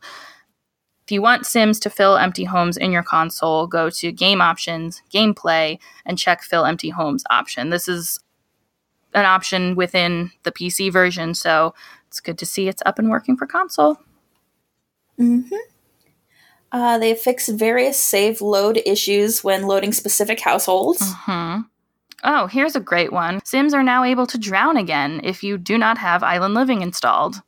If 1.05 1.11
you 1.11 1.21
want 1.21 1.45
Sims 1.45 1.79
to 1.81 1.89
fill 1.89 2.15
empty 2.17 2.45
homes 2.45 2.77
in 2.77 2.91
your 2.93 3.03
console, 3.03 3.67
go 3.67 3.89
to 3.89 4.11
Game 4.13 4.41
Options, 4.41 5.01
Gameplay, 5.13 5.77
and 6.05 6.17
check 6.17 6.41
Fill 6.41 6.65
Empty 6.65 6.89
Homes 6.89 7.25
option. 7.29 7.69
This 7.69 7.89
is 7.89 8.19
an 9.13 9.25
option 9.25 9.75
within 9.75 10.31
the 10.43 10.51
PC 10.51 10.89
version, 10.89 11.33
so 11.33 11.75
it's 12.07 12.21
good 12.21 12.37
to 12.37 12.45
see 12.45 12.69
it's 12.69 12.81
up 12.85 12.97
and 12.97 13.09
working 13.09 13.35
for 13.35 13.45
console. 13.45 13.99
Hmm 15.23 15.41
Uh, 16.71 16.97
they 16.97 17.13
fixed 17.15 17.49
various 17.49 17.97
save 17.99 18.41
load 18.41 18.81
issues 18.85 19.43
when 19.43 19.63
loading 19.67 19.93
specific 19.93 20.39
households. 20.41 21.01
hmm 21.03 21.61
Oh, 22.25 22.47
here's 22.47 22.75
a 22.75 22.79
great 22.79 23.11
one. 23.11 23.41
Sims 23.43 23.73
are 23.73 23.83
now 23.83 24.03
able 24.05 24.25
to 24.27 24.37
drown 24.37 24.77
again 24.77 25.19
if 25.25 25.43
you 25.43 25.57
do 25.57 25.77
not 25.77 25.97
have 25.97 26.23
Island 26.23 26.53
Living 26.53 26.81
installed. 26.81 27.41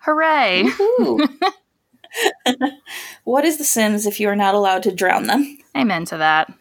Hooray! 0.00 0.64
What 3.24 3.44
is 3.44 3.58
The 3.58 3.64
Sims 3.64 4.06
if 4.06 4.20
you 4.20 4.28
are 4.28 4.36
not 4.36 4.54
allowed 4.54 4.82
to 4.84 4.94
drown 4.94 5.26
them? 5.26 5.58
Amen 5.76 6.04
to 6.06 6.16
that. 6.18 6.52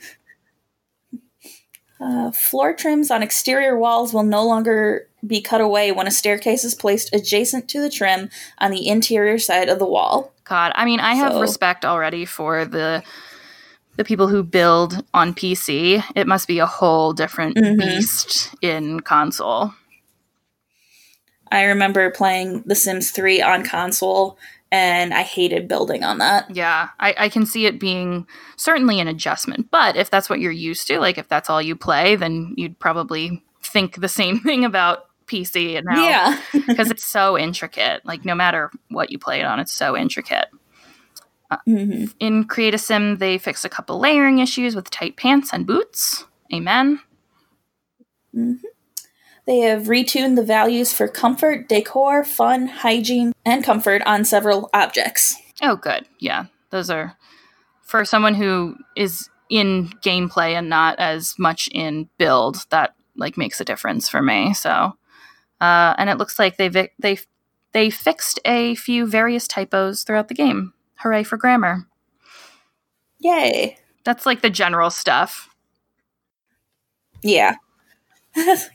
Uh, 2.00 2.30
floor 2.32 2.74
trims 2.74 3.10
on 3.10 3.24
exterior 3.24 3.78
walls 3.78 4.14
will 4.14 4.24
no 4.24 4.46
longer 4.46 5.08
be 5.26 5.42
cut 5.42 5.62
away 5.62 5.92
when 5.92 6.08
a 6.08 6.12
staircase 6.12 6.64
is 6.64 6.76
placed 6.76 7.14
adjacent 7.16 7.68
to 7.70 7.82
the 7.82 7.90
trim 7.90 8.30
on 8.58 8.70
the 8.72 8.88
interior 8.88 9.38
side 9.38 9.70
of 9.70 9.80
the 9.80 9.86
wall. 9.86 10.34
God, 10.44 10.72
I 10.76 10.86
mean, 10.86 11.00
I 11.00 11.16
have 11.16 11.34
So- 11.34 11.42
respect 11.42 11.86
already 11.86 12.26
for 12.26 12.66
the 12.66 13.04
the 13.98 14.04
people 14.04 14.28
who 14.28 14.44
build 14.44 15.06
on 15.14 15.34
PC. 15.34 16.04
It 16.16 16.28
must 16.28 16.50
be 16.50 16.60
a 16.60 16.66
whole 16.66 17.14
different 17.14 17.56
Mhm. 17.56 17.78
beast 17.80 18.54
in 18.62 19.00
console. 19.00 19.74
I 21.50 21.64
remember 21.64 22.10
playing 22.10 22.64
The 22.66 22.76
Sims 22.76 23.12
3 23.12 23.42
on 23.42 23.64
console, 23.64 24.38
and 24.76 25.14
I 25.14 25.22
hated 25.24 25.68
building 25.70 26.04
on 26.04 26.18
that. 26.18 26.54
Yeah, 26.54 26.90
I, 27.00 27.16
I 27.18 27.30
can 27.30 27.46
see 27.46 27.66
it 27.66 27.80
being 27.80 28.28
certainly 28.58 29.00
an 29.00 29.08
adjustment. 29.08 29.72
But 29.72 29.96
if 29.96 30.10
that's 30.10 30.30
what 30.30 30.40
you're 30.42 30.52
used 30.52 30.88
to, 30.88 31.00
like 31.00 31.18
if 31.18 31.30
that's 31.30 31.50
all 31.50 31.62
you 31.62 31.76
play, 31.76 32.16
then 32.18 32.54
you'd 32.58 32.78
probably 32.80 33.42
think 33.64 34.02
the 34.02 34.10
same 34.10 34.40
thing 34.48 34.66
about 34.66 35.06
PC 35.28 35.78
and 35.78 35.86
now 35.90 36.06
Yeah. 36.06 36.42
because 36.68 36.92
it's 36.92 37.06
so 37.06 37.38
intricate. 37.38 38.06
Like 38.06 38.26
no 38.26 38.36
matter 38.36 38.70
what 38.90 39.12
you 39.12 39.18
play 39.18 39.40
it 39.40 39.46
on, 39.46 39.60
it's 39.60 39.72
so 39.74 39.96
intricate. 39.96 40.50
Mhm. 41.68 42.14
In 42.20 42.44
Create 42.46 42.74
a 42.74 42.78
Sim, 42.78 43.18
they 43.18 43.38
fixed 43.38 43.64
a 43.64 43.70
couple 43.70 43.98
layering 44.00 44.40
issues 44.40 44.76
with 44.76 44.90
tight 44.90 45.16
pants 45.16 45.52
and 45.54 45.66
boots. 45.66 46.26
Amen. 46.54 47.00
They 49.46 49.60
have 49.60 49.84
retuned 49.84 50.36
the 50.36 50.44
values 50.44 50.92
for 50.92 51.08
comfort, 51.08 51.70
decor, 51.70 52.24
fun, 52.24 52.68
hygiene, 52.68 53.32
and 53.46 53.64
comfort 53.64 54.02
on 54.06 54.26
several 54.26 54.70
objects. 54.74 55.36
Oh, 55.62 55.76
good. 55.76 56.06
Yeah, 56.20 56.46
those 56.72 56.90
are 56.90 57.16
for 57.84 58.04
someone 58.06 58.34
who 58.34 58.76
is 58.96 59.30
in 59.50 59.90
gameplay 60.04 60.54
and 60.54 60.68
not 60.68 60.98
as 61.00 61.36
much 61.38 61.70
in 61.72 62.10
build. 62.18 62.66
That 62.72 62.96
like 63.16 63.38
makes 63.38 63.62
a 63.62 63.66
difference 63.66 64.10
for 64.10 64.22
me. 64.22 64.54
So, 64.56 64.98
uh, 65.62 65.96
and 65.98 66.10
it 66.10 66.18
looks 66.18 66.40
like 66.40 66.58
they 66.58 66.70
vi- 66.70 66.92
they 66.98 67.20
they 67.72 67.92
fixed 67.92 68.40
a 68.46 68.74
few 68.76 69.06
various 69.06 69.48
typos 69.48 70.04
throughout 70.04 70.28
the 70.28 70.34
game. 70.34 70.74
Hooray 70.96 71.24
for 71.24 71.38
grammar! 71.38 71.88
Yay. 73.20 73.78
That's 74.04 74.26
like 74.26 74.42
the 74.42 74.50
general 74.50 74.90
stuff. 74.90 75.50
Yeah. 77.22 77.56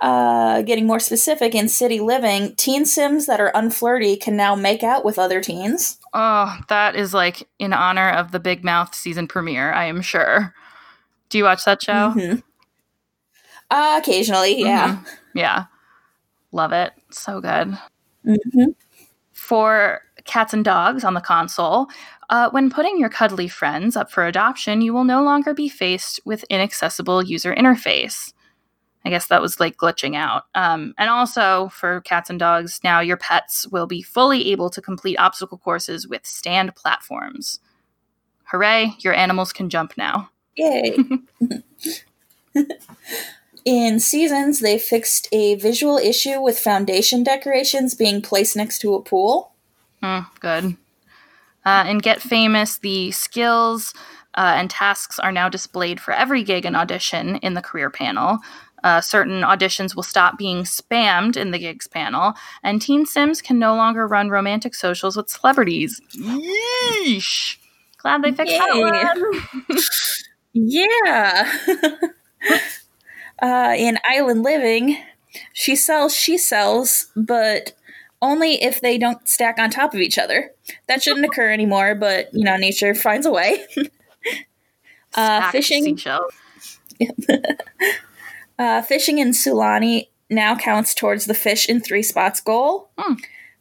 uh, 0.00 0.62
getting 0.62 0.86
more 0.86 1.00
specific 1.00 1.54
in 1.54 1.68
city 1.68 2.00
living, 2.00 2.54
teen 2.56 2.84
sims 2.84 3.26
that 3.26 3.40
are 3.40 3.52
unflirty 3.52 4.20
can 4.20 4.36
now 4.36 4.54
make 4.54 4.82
out 4.82 5.04
with 5.04 5.18
other 5.18 5.40
teens. 5.40 5.98
Oh, 6.14 6.56
that 6.68 6.94
is 6.94 7.12
like 7.12 7.48
in 7.58 7.72
honor 7.72 8.10
of 8.10 8.32
the 8.32 8.40
Big 8.40 8.64
Mouth 8.64 8.94
season 8.94 9.26
premiere. 9.26 9.72
I 9.72 9.84
am 9.86 10.00
sure. 10.00 10.54
Do 11.30 11.38
you 11.38 11.44
watch 11.44 11.64
that 11.64 11.82
show? 11.82 12.12
Mhm. 12.14 12.42
Uh, 13.70 14.00
occasionally, 14.00 14.60
yeah. 14.60 14.88
Mhm. 14.94 15.06
Yeah. 15.34 15.64
Love 16.52 16.72
it. 16.72 16.92
So 17.10 17.40
good. 17.40 17.76
Mhm. 18.24 18.74
For 19.32 20.00
cats 20.24 20.52
and 20.54 20.64
dogs 20.64 21.04
on 21.04 21.14
the 21.14 21.20
console, 21.20 21.88
uh, 22.30 22.50
when 22.50 22.70
putting 22.70 22.98
your 22.98 23.08
cuddly 23.08 23.48
friends 23.48 23.96
up 23.96 24.10
for 24.10 24.26
adoption, 24.26 24.80
you 24.80 24.92
will 24.92 25.04
no 25.04 25.22
longer 25.22 25.54
be 25.54 25.68
faced 25.68 26.20
with 26.24 26.44
inaccessible 26.44 27.22
user 27.22 27.54
interface. 27.54 28.32
I 29.08 29.10
guess 29.10 29.28
that 29.28 29.40
was 29.40 29.58
like 29.58 29.78
glitching 29.78 30.14
out. 30.14 30.44
Um, 30.54 30.92
and 30.98 31.08
also 31.08 31.70
for 31.70 32.02
cats 32.02 32.28
and 32.28 32.38
dogs, 32.38 32.80
now 32.84 33.00
your 33.00 33.16
pets 33.16 33.66
will 33.68 33.86
be 33.86 34.02
fully 34.02 34.52
able 34.52 34.68
to 34.68 34.82
complete 34.82 35.16
obstacle 35.16 35.56
courses 35.56 36.06
with 36.06 36.26
stand 36.26 36.76
platforms. 36.76 37.58
Hooray, 38.50 38.92
your 38.98 39.14
animals 39.14 39.50
can 39.50 39.70
jump 39.70 39.94
now. 39.96 40.28
Yay. 40.56 40.98
In 43.64 43.98
Seasons, 43.98 44.60
they 44.60 44.78
fixed 44.78 45.26
a 45.32 45.54
visual 45.54 45.96
issue 45.96 46.42
with 46.42 46.58
foundation 46.58 47.24
decorations 47.24 47.94
being 47.94 48.20
placed 48.20 48.56
next 48.56 48.78
to 48.80 48.94
a 48.94 49.02
pool. 49.02 49.52
Mm, 50.02 50.26
good. 50.40 50.76
Uh, 51.64 51.84
in 51.88 51.96
Get 51.96 52.20
Famous, 52.20 52.76
the 52.76 53.10
skills 53.12 53.94
uh, 54.34 54.52
and 54.56 54.68
tasks 54.68 55.18
are 55.18 55.32
now 55.32 55.48
displayed 55.48 55.98
for 55.98 56.12
every 56.12 56.42
gig 56.42 56.66
and 56.66 56.76
audition 56.76 57.36
in 57.36 57.54
the 57.54 57.62
career 57.62 57.88
panel. 57.88 58.38
Uh, 58.88 59.02
certain 59.02 59.42
auditions 59.42 59.94
will 59.94 60.02
stop 60.02 60.38
being 60.38 60.62
spammed 60.62 61.36
in 61.36 61.50
the 61.50 61.58
gigs 61.58 61.86
panel, 61.86 62.32
and 62.62 62.80
Teen 62.80 63.04
Sims 63.04 63.42
can 63.42 63.58
no 63.58 63.76
longer 63.76 64.06
run 64.06 64.30
romantic 64.30 64.74
socials 64.74 65.14
with 65.14 65.28
celebrities. 65.28 66.00
Yeesh! 66.16 67.58
Glad 67.98 68.22
they 68.22 68.32
fixed 68.32 68.50
Yay. 68.50 68.58
that 68.58 69.18
one. 69.18 69.78
Yeah. 70.54 71.52
uh, 73.42 73.74
in 73.76 73.98
Island 74.08 74.42
Living, 74.42 74.96
she 75.52 75.76
sells 75.76 76.16
she 76.16 76.38
sells, 76.38 77.08
but 77.14 77.74
only 78.22 78.54
if 78.62 78.80
they 78.80 78.96
don't 78.96 79.28
stack 79.28 79.58
on 79.58 79.68
top 79.68 79.92
of 79.92 80.00
each 80.00 80.16
other. 80.16 80.52
That 80.86 81.02
shouldn't 81.02 81.26
occur 81.26 81.50
anymore, 81.52 81.94
but 81.94 82.32
you 82.32 82.42
know, 82.42 82.56
nature 82.56 82.94
finds 82.94 83.26
a 83.26 83.30
way. 83.30 83.66
uh, 85.14 85.50
fishing 85.50 85.84
seashells. 85.84 86.32
Uh, 88.58 88.82
fishing 88.82 89.18
in 89.18 89.30
Sulani 89.30 90.08
now 90.30 90.56
counts 90.56 90.94
towards 90.94 91.26
the 91.26 91.34
fish 91.34 91.68
in 91.68 91.80
three 91.80 92.02
spots 92.02 92.40
goal. 92.40 92.90
Hmm. 92.98 93.14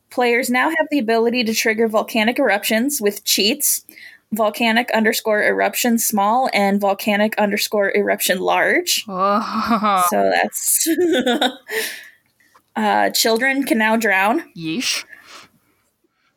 Players 0.10 0.50
now 0.50 0.70
have 0.70 0.88
the 0.89 1.00
ability 1.00 1.44
to 1.44 1.54
trigger 1.54 1.88
volcanic 1.88 2.39
eruptions 2.39 3.00
with 3.01 3.24
cheats 3.24 3.86
volcanic 4.34 4.89
underscore 4.92 5.42
eruption 5.42 5.98
small 5.98 6.50
and 6.54 6.82
volcanic 6.82 7.38
underscore 7.38 7.96
eruption 7.96 8.39
large. 8.39 9.06
Oh, 9.08 10.04
So 10.10 10.30
that's. 10.32 10.88
uh, 12.75 13.10
children 13.12 13.63
can 13.63 13.77
now 13.77 13.96
drown. 13.96 14.44
yeesh. 14.56 15.06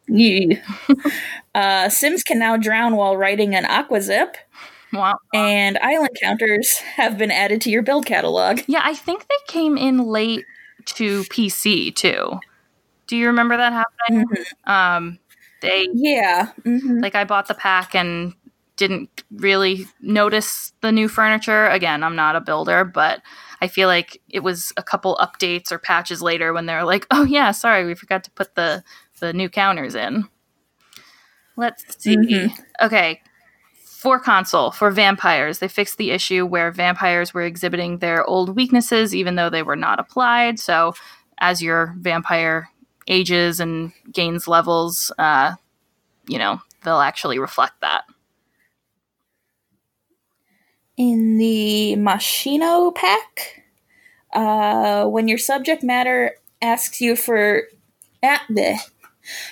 Yee. 0.07 0.61
uh, 1.55 1.88
Sims 1.88 2.23
can 2.23 2.38
now 2.38 2.57
drown 2.57 2.97
while 2.97 3.17
riding 3.17 3.55
an 3.55 3.64
aqua 3.64 4.00
zip, 4.00 4.37
Wow. 4.92 5.18
and 5.32 5.78
island 5.78 6.16
counters 6.20 6.78
have 6.97 7.16
been 7.16 7.30
added 7.30 7.61
to 7.62 7.70
your 7.70 7.82
build 7.82 8.06
catalog. 8.06 8.61
Yeah, 8.66 8.80
I 8.85 8.94
think 8.94 9.26
they 9.28 9.37
came 9.52 9.76
in 9.76 9.99
late 9.99 10.44
to 10.87 11.25
PC 11.25 11.90
too. 11.94 12.40
Do 13.06 13.16
you 13.16 13.26
remember 13.28 13.56
that 13.56 13.73
happening? 13.73 14.26
Um, 14.66 15.18
they 15.62 15.88
Yeah. 15.92 16.52
mhm. 16.64 17.02
like 17.02 17.14
I 17.14 17.25
bought 17.25 17.49
the 17.49 17.54
pack 17.54 17.94
and 17.94 18.35
didn't 18.76 19.25
really 19.32 19.87
notice 20.00 20.73
the 20.80 20.92
new 20.92 21.09
furniture. 21.09 21.66
Again, 21.68 22.02
I'm 22.04 22.16
not 22.16 22.37
a 22.37 22.40
builder, 22.40 22.85
but 22.85 23.23
I 23.61 23.68
feel 23.68 23.88
like 23.88 24.20
it 24.30 24.40
was 24.42 24.73
a 24.76 24.82
couple 24.82 25.18
updates 25.20 25.70
or 25.73 25.78
patches 25.78 26.23
later 26.23 26.52
when 26.52 26.66
they're 26.66 26.85
like, 26.85 27.06
"Oh 27.11 27.25
yeah, 27.25 27.50
sorry, 27.52 27.85
we 27.87 27.94
forgot 27.94 28.25
to 28.25 28.30
put 28.32 28.54
the 28.54 28.82
the 29.20 29.32
new 29.35 29.49
counters 29.50 29.94
in." 29.94 30.28
Let's 31.56 31.85
see. 32.02 32.16
Mhm. 32.16 32.52
Okay. 32.82 33.20
For 34.00 34.19
console, 34.19 34.71
for 34.71 34.90
vampires, 34.90 35.59
they 35.59 35.69
fixed 35.69 35.99
the 35.99 36.11
issue 36.11 36.47
where 36.47 36.71
vampires 36.71 37.35
were 37.35 37.42
exhibiting 37.42 37.99
their 37.99 38.25
old 38.25 38.57
weaknesses 38.57 39.14
even 39.14 39.35
though 39.35 39.50
they 39.50 39.62
were 39.62 39.76
not 39.76 40.00
applied. 40.00 40.59
So, 40.59 40.95
as 41.38 41.62
your 41.62 41.95
vampire 41.99 42.71
ages 43.09 43.61
and 43.61 43.92
gains 44.11 44.49
levels, 44.49 45.12
uh, 45.19 45.54
you 46.26 46.38
know, 46.38 46.62
they'll 46.83 47.00
actually 47.00 47.38
reflect 47.38 47.80
that. 47.83 48.04
in 51.00 51.38
the 51.38 51.95
Moschino 51.97 52.95
pack, 52.95 53.64
uh, 54.35 55.07
when 55.07 55.28
your 55.28 55.38
subject 55.38 55.83
matter 55.83 56.35
asks 56.61 57.00
you 57.00 57.16
for 57.16 57.62
at 58.23 58.42
bleh. 58.50 58.76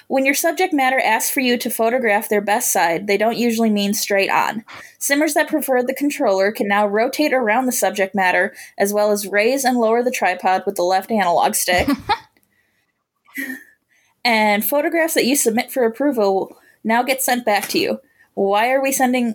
When 0.06 0.24
your 0.24 0.34
subject 0.34 0.72
matter 0.72 0.98
asks 0.98 1.30
for 1.30 1.40
you 1.40 1.58
to 1.58 1.70
photograph 1.70 2.28
their 2.28 2.40
best 2.40 2.72
side, 2.72 3.06
they 3.06 3.16
don't 3.16 3.36
usually 3.36 3.70
mean 3.70 3.94
straight 3.94 4.30
on. 4.30 4.64
Simmers 4.98 5.34
that 5.34 5.48
prefer 5.48 5.82
the 5.82 5.94
controller 5.94 6.52
can 6.52 6.68
now 6.68 6.86
rotate 6.86 7.32
around 7.32 7.66
the 7.66 7.72
subject 7.72 8.14
matter 8.14 8.54
as 8.76 8.92
well 8.92 9.10
as 9.10 9.26
raise 9.26 9.64
and 9.64 9.78
lower 9.78 10.02
the 10.02 10.10
tripod 10.10 10.62
with 10.66 10.76
the 10.76 10.82
left 10.82 11.10
analog 11.10 11.54
stick. 11.54 11.88
and 14.24 14.64
photographs 14.64 15.14
that 15.14 15.26
you 15.26 15.36
submit 15.36 15.70
for 15.70 15.84
approval 15.84 16.56
now 16.84 17.02
get 17.02 17.22
sent 17.22 17.44
back 17.44 17.68
to 17.68 17.78
you. 17.78 18.00
Why 18.34 18.70
are 18.70 18.82
we 18.82 18.92
sending 18.92 19.34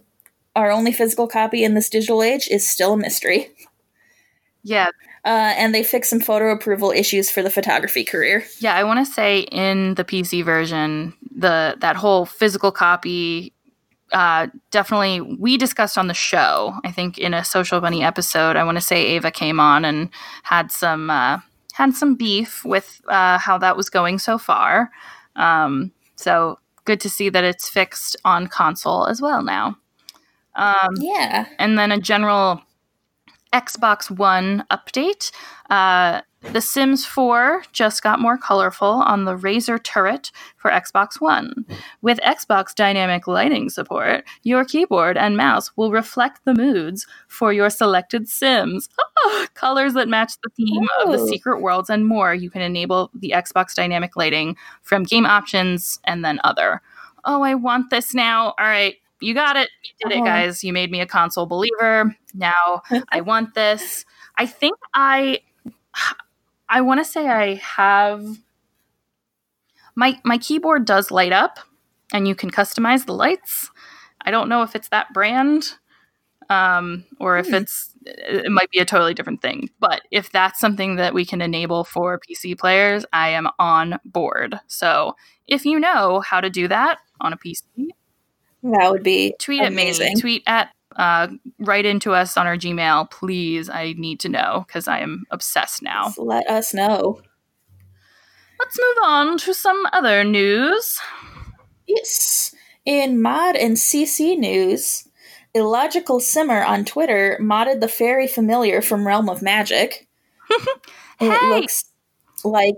our 0.55 0.71
only 0.71 0.91
physical 0.91 1.27
copy 1.27 1.63
in 1.63 1.73
this 1.73 1.89
digital 1.89 2.21
age 2.21 2.47
is 2.49 2.69
still 2.69 2.93
a 2.93 2.97
mystery. 2.97 3.51
Yeah, 4.63 4.89
Uh, 5.25 5.53
and 5.57 5.73
they 5.73 5.83
fixed 5.83 6.09
some 6.09 6.19
photo 6.19 6.51
approval 6.51 6.91
issues 6.91 7.29
for 7.31 7.41
the 7.41 7.49
photography 7.49 8.03
career. 8.03 8.43
yeah. 8.59 8.75
I 8.75 8.83
want 8.83 9.05
to 9.05 9.11
say 9.11 9.39
in 9.51 9.95
the 9.95 10.03
PC 10.03 10.43
version, 10.43 11.13
the 11.33 11.75
that 11.79 11.95
whole 11.95 12.25
physical 12.25 12.71
copy. 12.71 13.53
Uh, 14.11 14.45
definitely, 14.69 15.21
we 15.21 15.57
discussed 15.57 15.97
on 15.97 16.07
the 16.07 16.13
show. 16.13 16.73
I 16.83 16.91
think 16.91 17.17
in 17.17 17.33
a 17.33 17.43
Social 17.43 17.79
Bunny 17.81 18.03
episode, 18.03 18.55
I 18.57 18.63
want 18.63 18.77
to 18.77 18.81
say 18.81 19.03
Ava 19.15 19.31
came 19.31 19.59
on 19.59 19.85
and 19.85 20.09
had 20.43 20.71
some 20.71 21.09
uh, 21.09 21.39
had 21.73 21.95
some 21.95 22.13
beef 22.15 22.63
with 22.65 23.01
uh, 23.07 23.37
how 23.39 23.57
that 23.57 23.75
was 23.77 23.89
going 23.89 24.19
so 24.19 24.37
far. 24.37 24.91
Um, 25.35 25.91
so 26.15 26.59
good 26.85 26.99
to 26.99 27.09
see 27.09 27.29
that 27.29 27.43
it's 27.43 27.69
fixed 27.69 28.15
on 28.25 28.47
console 28.47 29.07
as 29.07 29.19
well 29.21 29.41
now. 29.41 29.77
Um, 30.55 30.93
Yeah. 30.99 31.47
and 31.57 31.79
then 31.79 31.91
a 31.91 31.97
general 31.97 32.61
Xbox 33.53 34.09
One 34.11 34.65
update. 34.71 35.31
Uh, 35.69 36.21
the 36.51 36.59
Sims 36.59 37.05
4 37.05 37.63
just 37.71 38.03
got 38.03 38.19
more 38.19 38.37
colorful 38.37 38.87
on 38.87 39.23
the 39.23 39.37
Razer 39.37 39.81
turret 39.81 40.29
for 40.57 40.69
Xbox 40.69 41.21
One. 41.21 41.65
With 42.01 42.19
Xbox 42.19 42.75
dynamic 42.75 43.27
lighting 43.27 43.69
support, 43.69 44.25
your 44.43 44.65
keyboard 44.65 45.15
and 45.15 45.37
mouse 45.37 45.71
will 45.77 45.91
reflect 45.91 46.41
the 46.43 46.53
moods 46.53 47.07
for 47.29 47.53
your 47.53 47.69
selected 47.69 48.27
Sims. 48.27 48.89
colors 49.53 49.93
that 49.93 50.09
match 50.09 50.33
the 50.43 50.49
theme 50.57 50.85
of 51.05 51.11
the 51.13 51.19
Oh. 51.19 51.27
secret 51.27 51.61
worlds 51.61 51.89
and 51.89 52.05
more. 52.05 52.33
You 52.33 52.49
can 52.49 52.61
enable 52.61 53.09
the 53.13 53.31
Xbox 53.35 53.73
dynamic 53.73 54.17
lighting 54.17 54.57
from 54.81 55.03
game 55.03 55.25
options 55.25 55.99
and 56.03 56.25
then 56.25 56.41
other. 56.43 56.81
Oh, 57.23 57.41
I 57.41 57.55
want 57.55 57.89
this 57.89 58.13
now. 58.13 58.47
All 58.59 58.65
right, 58.65 58.95
you 59.21 59.33
got 59.33 59.55
it. 59.55 59.69
You 59.83 60.09
did 60.09 60.15
it, 60.17 60.21
Uh-huh. 60.21 60.25
guys. 60.25 60.61
You 60.63 60.73
made 60.73 60.91
me 60.91 60.99
a 60.99 61.05
console 61.05 61.45
believer. 61.45 62.13
Now 62.33 62.81
I 63.09 63.21
want 63.31 63.53
this. 63.55 64.05
I 64.37 64.45
think 64.45 64.77
I 64.93 65.39
I 66.69 66.81
want 66.81 66.99
to 66.99 67.05
say 67.05 67.27
I 67.27 67.55
have 67.55 68.25
my 69.95 70.19
my 70.23 70.37
keyboard 70.37 70.85
does 70.85 71.11
light 71.11 71.31
up 71.31 71.59
and 72.13 72.27
you 72.27 72.35
can 72.35 72.49
customize 72.51 73.05
the 73.05 73.13
lights. 73.13 73.69
I 74.21 74.31
don't 74.31 74.49
know 74.49 74.63
if 74.63 74.75
it's 74.75 74.89
that 74.89 75.13
brand 75.13 75.73
um 76.49 77.05
or 77.19 77.37
if 77.37 77.47
Hmm. 77.47 77.55
it's 77.55 77.89
it 78.05 78.51
might 78.51 78.69
be 78.69 78.79
a 78.79 78.85
totally 78.85 79.13
different 79.13 79.41
thing. 79.41 79.69
But 79.79 80.01
if 80.11 80.31
that's 80.31 80.59
something 80.59 80.97
that 80.97 81.13
we 81.13 81.25
can 81.25 81.41
enable 81.41 81.85
for 81.85 82.19
PC 82.19 82.57
players, 82.57 83.05
I 83.13 83.29
am 83.29 83.47
on 83.59 83.97
board. 84.03 84.59
So, 84.67 85.15
if 85.47 85.65
you 85.65 85.79
know 85.79 86.19
how 86.19 86.41
to 86.41 86.49
do 86.49 86.67
that 86.67 86.97
on 87.21 87.31
a 87.31 87.37
PC, 87.37 87.61
That 88.63 88.91
would 88.91 89.03
be 89.03 89.35
tweet 89.39 89.63
amazing. 89.63 90.07
at 90.07 90.15
me. 90.15 90.21
Tweet 90.21 90.43
at 90.45 90.69
uh, 90.95 91.27
write 91.59 91.85
into 91.85 92.13
us 92.13 92.37
on 92.37 92.47
our 92.47 92.57
Gmail, 92.57 93.09
please. 93.11 93.69
I 93.69 93.93
need 93.97 94.19
to 94.21 94.29
know 94.29 94.63
because 94.67 94.87
I 94.87 94.99
am 94.99 95.25
obsessed 95.31 95.81
now. 95.81 96.05
Just 96.05 96.19
Let 96.19 96.47
us 96.49 96.73
know. 96.73 97.21
Let's 98.59 98.79
move 98.79 98.97
on 99.03 99.37
to 99.39 99.53
some 99.53 99.85
other 99.91 100.23
news. 100.23 100.99
Yes. 101.87 102.55
In 102.85 103.21
mod 103.21 103.55
and 103.55 103.75
CC 103.77 104.37
news, 104.37 105.07
Illogical 105.53 106.19
Simmer 106.19 106.63
on 106.63 106.85
Twitter 106.85 107.37
modded 107.41 107.79
the 107.79 107.87
fairy 107.87 108.27
familiar 108.27 108.81
from 108.81 109.07
Realm 109.07 109.29
of 109.29 109.41
Magic. 109.41 110.07
It 111.21 111.41
looks 111.49 111.85
like 112.43 112.73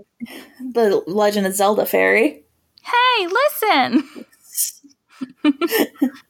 the 0.60 1.02
Legend 1.06 1.46
of 1.48 1.54
Zelda 1.54 1.84
fairy. 1.84 2.44
Hey, 2.82 3.26
listen. 3.26 4.08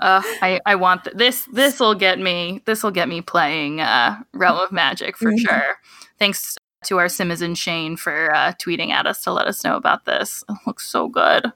Uh, 0.00 0.22
I, 0.42 0.60
I 0.66 0.74
want 0.76 1.04
th- 1.04 1.16
this. 1.16 1.46
This 1.52 1.80
will 1.80 1.94
get 1.94 2.18
me. 2.18 2.62
This 2.66 2.82
will 2.82 2.90
get 2.90 3.08
me 3.08 3.20
playing 3.20 3.80
uh, 3.80 4.16
Realm 4.32 4.58
of 4.58 4.72
Magic 4.72 5.16
for 5.16 5.32
Mhm. 5.32 5.38
sure. 5.40 5.74
Thanks 6.18 6.56
to 6.84 6.98
our 6.98 7.08
Citizen 7.08 7.54
Shane 7.54 7.96
for 7.96 8.32
uh, 8.34 8.52
tweeting 8.52 8.90
at 8.90 9.06
us 9.06 9.22
to 9.24 9.32
let 9.32 9.46
us 9.48 9.64
know 9.64 9.76
about 9.76 10.04
this. 10.04 10.44
It 10.48 10.56
looks 10.66 10.86
so 10.86 11.08
good. 11.08 11.52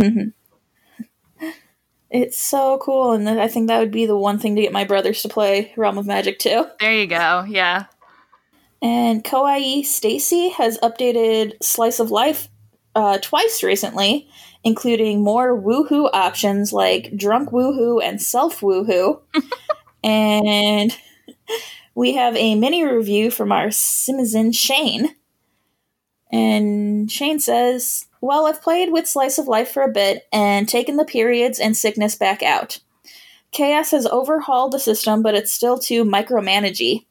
hmm 0.00 0.28
It's 2.10 2.38
so 2.38 2.78
cool, 2.78 3.12
and 3.12 3.28
I 3.28 3.48
think 3.48 3.66
that 3.68 3.78
would 3.80 3.90
be 3.90 4.06
the 4.06 4.16
one 4.16 4.38
thing 4.38 4.54
to 4.56 4.62
get 4.62 4.72
my 4.72 4.84
brothers 4.84 5.22
to 5.22 5.28
play 5.28 5.72
Realm 5.76 5.98
of 5.98 6.06
Magic 6.06 6.38
too. 6.38 6.66
There 6.80 6.92
you 6.92 7.06
go. 7.08 7.44
Yeah. 7.48 7.86
And 8.80 9.24
Kawaii 9.24 9.80
Stacie 9.80 10.52
has 10.52 10.78
updated 10.78 11.54
Slice 11.62 11.98
of 11.98 12.10
Life 12.10 12.48
uh, 12.94 13.18
twice 13.18 13.62
recently, 13.62 14.28
including 14.62 15.22
more 15.22 15.60
woohoo 15.60 16.08
options 16.12 16.72
like 16.72 17.16
drunk 17.16 17.50
woohoo 17.50 18.02
and 18.02 18.20
self 18.20 18.60
woohoo. 18.60 19.20
and 20.04 20.96
we 21.94 22.14
have 22.14 22.36
a 22.36 22.54
mini 22.54 22.84
review 22.84 23.30
from 23.30 23.52
our 23.52 23.70
Citizen 23.70 24.52
Shane. 24.52 25.14
And 26.30 27.10
Shane 27.10 27.38
says, 27.38 28.06
Well, 28.20 28.46
I've 28.46 28.62
played 28.62 28.92
with 28.92 29.06
Slice 29.06 29.38
of 29.38 29.46
Life 29.46 29.70
for 29.70 29.82
a 29.82 29.92
bit 29.92 30.26
and 30.32 30.68
taken 30.68 30.96
the 30.96 31.04
periods 31.04 31.60
and 31.60 31.76
sickness 31.76 32.16
back 32.16 32.42
out. 32.42 32.80
Chaos 33.52 33.92
has 33.92 34.06
overhauled 34.06 34.72
the 34.72 34.80
system, 34.80 35.22
but 35.22 35.36
it's 35.36 35.52
still 35.52 35.78
too 35.78 36.04
micromanagey. 36.04 37.06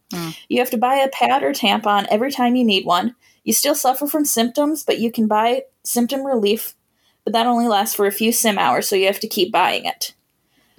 You 0.47 0.59
have 0.59 0.69
to 0.71 0.77
buy 0.77 0.95
a 0.95 1.09
pad 1.09 1.41
or 1.41 1.53
tampon 1.53 2.05
every 2.09 2.31
time 2.31 2.55
you 2.55 2.63
need 2.63 2.85
one. 2.85 3.15
You 3.43 3.53
still 3.53 3.75
suffer 3.75 4.07
from 4.07 4.25
symptoms, 4.25 4.83
but 4.83 4.99
you 4.99 5.11
can 5.11 5.27
buy 5.27 5.63
symptom 5.83 6.25
relief, 6.25 6.75
but 7.23 7.33
that 7.33 7.47
only 7.47 7.67
lasts 7.67 7.95
for 7.95 8.05
a 8.05 8.11
few 8.11 8.31
sim 8.31 8.57
hours, 8.57 8.87
so 8.87 8.95
you 8.95 9.07
have 9.07 9.19
to 9.19 9.27
keep 9.27 9.51
buying 9.51 9.85
it. 9.85 10.13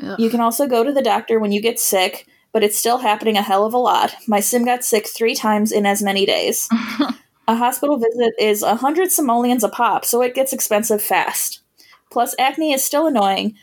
Ugh. 0.02 0.18
You 0.18 0.30
can 0.30 0.40
also 0.40 0.66
go 0.66 0.82
to 0.82 0.92
the 0.92 1.02
doctor 1.02 1.38
when 1.38 1.52
you 1.52 1.60
get 1.60 1.78
sick, 1.78 2.26
but 2.52 2.62
it's 2.64 2.78
still 2.78 2.98
happening 2.98 3.36
a 3.36 3.42
hell 3.42 3.66
of 3.66 3.74
a 3.74 3.78
lot. 3.78 4.14
My 4.26 4.40
sim 4.40 4.64
got 4.64 4.84
sick 4.84 5.06
three 5.06 5.34
times 5.34 5.72
in 5.72 5.86
as 5.86 6.02
many 6.02 6.24
days. 6.24 6.68
a 7.48 7.56
hospital 7.56 7.98
visit 7.98 8.34
is 8.38 8.62
a 8.62 8.76
hundred 8.76 9.12
simoleons 9.12 9.64
a 9.64 9.68
pop, 9.68 10.04
so 10.04 10.22
it 10.22 10.34
gets 10.34 10.52
expensive 10.52 11.02
fast. 11.02 11.60
Plus, 12.10 12.34
acne 12.38 12.72
is 12.72 12.84
still 12.84 13.06
annoying, 13.06 13.56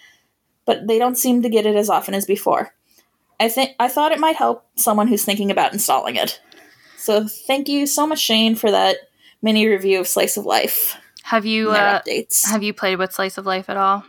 but 0.65 0.87
they 0.87 0.99
don't 0.99 1.17
seem 1.17 1.41
to 1.41 1.49
get 1.49 1.65
it 1.65 1.75
as 1.75 1.89
often 1.89 2.13
as 2.13 2.25
before. 2.25 2.73
I 3.39 3.49
think 3.49 3.71
I 3.79 3.87
thought 3.87 4.11
it 4.11 4.19
might 4.19 4.35
help 4.35 4.67
someone 4.75 5.07
who's 5.07 5.25
thinking 5.25 5.49
about 5.49 5.73
installing 5.73 6.15
it. 6.15 6.39
So 7.01 7.27
thank 7.27 7.67
you 7.67 7.87
so 7.87 8.05
much, 8.05 8.19
Shane, 8.19 8.55
for 8.55 8.69
that 8.69 8.97
mini 9.41 9.67
review 9.67 9.99
of 9.99 10.07
Slice 10.07 10.37
of 10.37 10.45
Life. 10.45 10.97
have 11.23 11.45
you 11.45 11.71
uh, 11.71 11.99
updates. 11.99 12.45
have 12.45 12.61
you 12.61 12.73
played 12.73 12.99
with 12.99 13.11
Slice 13.11 13.39
of 13.39 13.45
Life 13.47 13.69
at 13.69 13.77
all? 13.77 14.05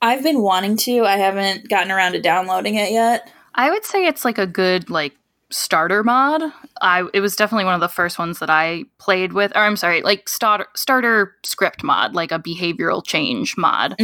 I've 0.00 0.22
been 0.22 0.40
wanting 0.40 0.78
to. 0.78 1.04
I 1.04 1.16
haven't 1.16 1.68
gotten 1.68 1.92
around 1.92 2.12
to 2.12 2.22
downloading 2.22 2.76
it 2.76 2.90
yet. 2.90 3.30
I 3.54 3.70
would 3.70 3.84
say 3.84 4.06
it's 4.06 4.24
like 4.24 4.38
a 4.38 4.46
good 4.46 4.88
like 4.88 5.14
starter 5.50 6.02
mod. 6.02 6.42
I 6.80 7.06
it 7.12 7.20
was 7.20 7.36
definitely 7.36 7.66
one 7.66 7.74
of 7.74 7.80
the 7.80 7.88
first 7.88 8.18
ones 8.18 8.38
that 8.38 8.50
I 8.50 8.84
played 8.98 9.34
with. 9.34 9.52
Or 9.54 9.60
I'm 9.60 9.76
sorry, 9.76 10.00
like 10.00 10.26
starter 10.26 10.68
starter 10.74 11.36
script 11.42 11.84
mod, 11.84 12.14
like 12.14 12.32
a 12.32 12.38
behavioral 12.38 13.04
change 13.04 13.56
mod. 13.58 13.94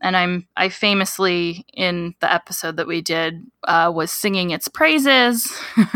And 0.00 0.16
I'm 0.16 0.46
I 0.56 0.68
famously 0.68 1.64
in 1.74 2.14
the 2.20 2.32
episode 2.32 2.76
that 2.76 2.86
we 2.86 3.00
did 3.02 3.46
uh, 3.64 3.92
was 3.94 4.12
singing 4.12 4.50
its 4.50 4.68
praises. 4.68 5.52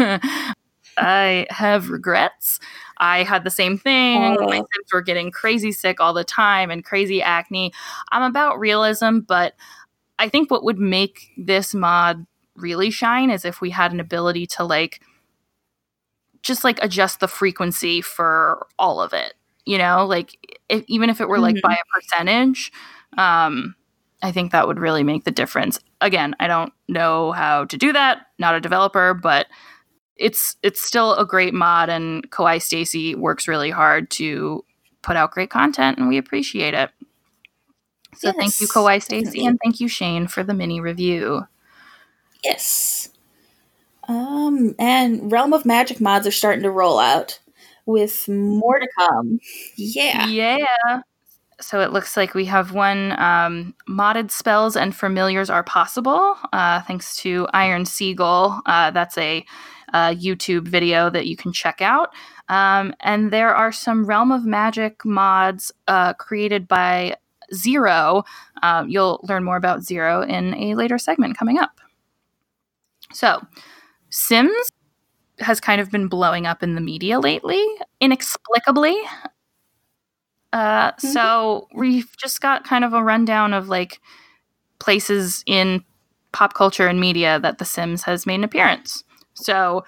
I 0.96 1.46
have 1.50 1.90
regrets. 1.90 2.60
I 2.98 3.24
had 3.24 3.42
the 3.44 3.50
same 3.50 3.76
thing. 3.78 4.36
Oh. 4.38 4.46
My 4.46 4.56
Sims 4.58 4.92
were 4.92 5.02
getting 5.02 5.30
crazy 5.32 5.72
sick 5.72 6.00
all 6.00 6.12
the 6.14 6.22
time 6.24 6.70
and 6.70 6.84
crazy 6.84 7.20
acne. 7.22 7.72
I'm 8.12 8.22
about 8.22 8.60
realism, 8.60 9.18
but 9.20 9.54
I 10.18 10.28
think 10.28 10.50
what 10.50 10.64
would 10.64 10.78
make 10.78 11.30
this 11.36 11.74
mod 11.74 12.26
really 12.56 12.90
shine 12.90 13.30
is 13.30 13.44
if 13.44 13.60
we 13.60 13.70
had 13.70 13.92
an 13.92 13.98
ability 14.00 14.46
to 14.46 14.64
like 14.64 15.00
just 16.42 16.64
like 16.64 16.78
adjust 16.82 17.20
the 17.20 17.28
frequency 17.28 18.00
for 18.00 18.66
all 18.78 19.00
of 19.00 19.12
it. 19.12 19.34
You 19.66 19.78
know, 19.78 20.06
like 20.06 20.58
if, 20.68 20.84
even 20.88 21.08
if 21.10 21.20
it 21.20 21.28
were 21.28 21.38
like 21.38 21.56
Mhm. 21.56 21.62
by 21.62 21.72
a 21.74 22.00
percentage, 22.00 22.70
um, 23.16 23.74
I 24.24 24.32
think 24.32 24.52
that 24.52 24.66
would 24.66 24.78
really 24.78 25.02
make 25.02 25.24
the 25.24 25.30
difference. 25.30 25.78
Again, 26.00 26.34
I 26.40 26.46
don't 26.46 26.72
know 26.88 27.32
how 27.32 27.66
to 27.66 27.76
do 27.76 27.92
that. 27.92 28.22
Not 28.38 28.54
a 28.54 28.60
developer, 28.60 29.12
but 29.12 29.48
it's 30.16 30.56
it's 30.62 30.80
still 30.80 31.14
a 31.14 31.26
great 31.26 31.52
mod, 31.52 31.90
and 31.90 32.30
Kawaii 32.30 32.56
Stacie 32.56 33.14
works 33.14 33.46
really 33.46 33.70
hard 33.70 34.10
to 34.12 34.64
put 35.02 35.16
out 35.16 35.32
great 35.32 35.50
content, 35.50 35.98
and 35.98 36.08
we 36.08 36.16
appreciate 36.16 36.72
it. 36.72 36.88
So 38.16 38.32
thank 38.32 38.60
you, 38.60 38.66
Yes, 38.66 39.06
Stacie, 39.06 39.46
and 39.46 39.58
thank 39.62 39.78
you, 39.78 39.88
Shane, 39.88 40.26
for 40.26 40.42
the 40.42 40.54
mini 40.54 40.80
review. 40.80 41.46
Yes. 42.42 43.10
Um, 44.08 44.74
and 44.78 45.30
Realm 45.30 45.52
of 45.52 45.66
Magic 45.66 46.00
mods 46.00 46.26
are 46.26 46.30
starting 46.30 46.62
to 46.62 46.70
roll 46.70 46.98
out 46.98 47.40
with 47.84 48.26
more 48.26 48.78
to 48.78 48.88
come. 48.96 49.40
Yeah. 49.76 50.26
Yeah. 50.28 51.00
So 51.60 51.80
it 51.80 51.92
looks 51.92 52.16
like 52.16 52.34
we 52.34 52.44
have 52.46 52.72
one 52.72 53.18
um, 53.20 53.74
modded 53.88 54.30
spells 54.30 54.76
and 54.76 54.94
familiars 54.94 55.50
are 55.50 55.62
possible, 55.62 56.36
uh, 56.52 56.82
thanks 56.82 57.16
to 57.18 57.46
Iron 57.52 57.84
Seagull. 57.84 58.60
Uh, 58.66 58.90
that's 58.90 59.16
a, 59.18 59.44
uh 59.92 60.10
YouTube 60.12 60.66
video 60.66 61.08
that 61.08 61.26
you 61.26 61.36
can 61.36 61.52
check 61.52 61.80
out. 61.80 62.10
Um, 62.48 62.94
and 63.00 63.30
there 63.30 63.54
are 63.54 63.72
some 63.72 64.04
Realm 64.04 64.32
of 64.32 64.44
Magic 64.44 65.04
mods 65.04 65.72
uh, 65.88 66.14
created 66.14 66.68
by 66.68 67.16
Zero. 67.54 68.24
Um, 68.62 68.88
you'll 68.88 69.20
learn 69.22 69.44
more 69.44 69.56
about 69.56 69.82
Zero 69.82 70.22
in 70.22 70.54
a 70.54 70.74
later 70.74 70.98
segment 70.98 71.38
coming 71.38 71.58
up. 71.58 71.80
So, 73.12 73.40
Sims 74.10 74.70
has 75.40 75.60
kind 75.60 75.80
of 75.80 75.90
been 75.90 76.08
blowing 76.08 76.46
up 76.46 76.62
in 76.62 76.74
the 76.74 76.80
media 76.80 77.18
lately, 77.20 77.64
inexplicably. 78.00 78.96
Uh, 80.54 80.92
Mhm. 80.92 81.00
So 81.12 81.68
we've 81.74 82.16
just 82.16 82.40
got 82.40 82.64
kind 82.64 82.84
of 82.84 82.92
a 82.94 83.02
rundown 83.02 83.52
of 83.52 83.68
like 83.68 84.00
places 84.78 85.42
in 85.46 85.84
pop 86.32 86.54
culture 86.54 86.86
and 86.88 87.00
media 87.00 87.38
that 87.40 87.58
The 87.58 87.64
Sims 87.64 88.04
has 88.04 88.24
made 88.26 88.36
an 88.36 88.44
appearance. 88.44 89.04
So 89.34 89.84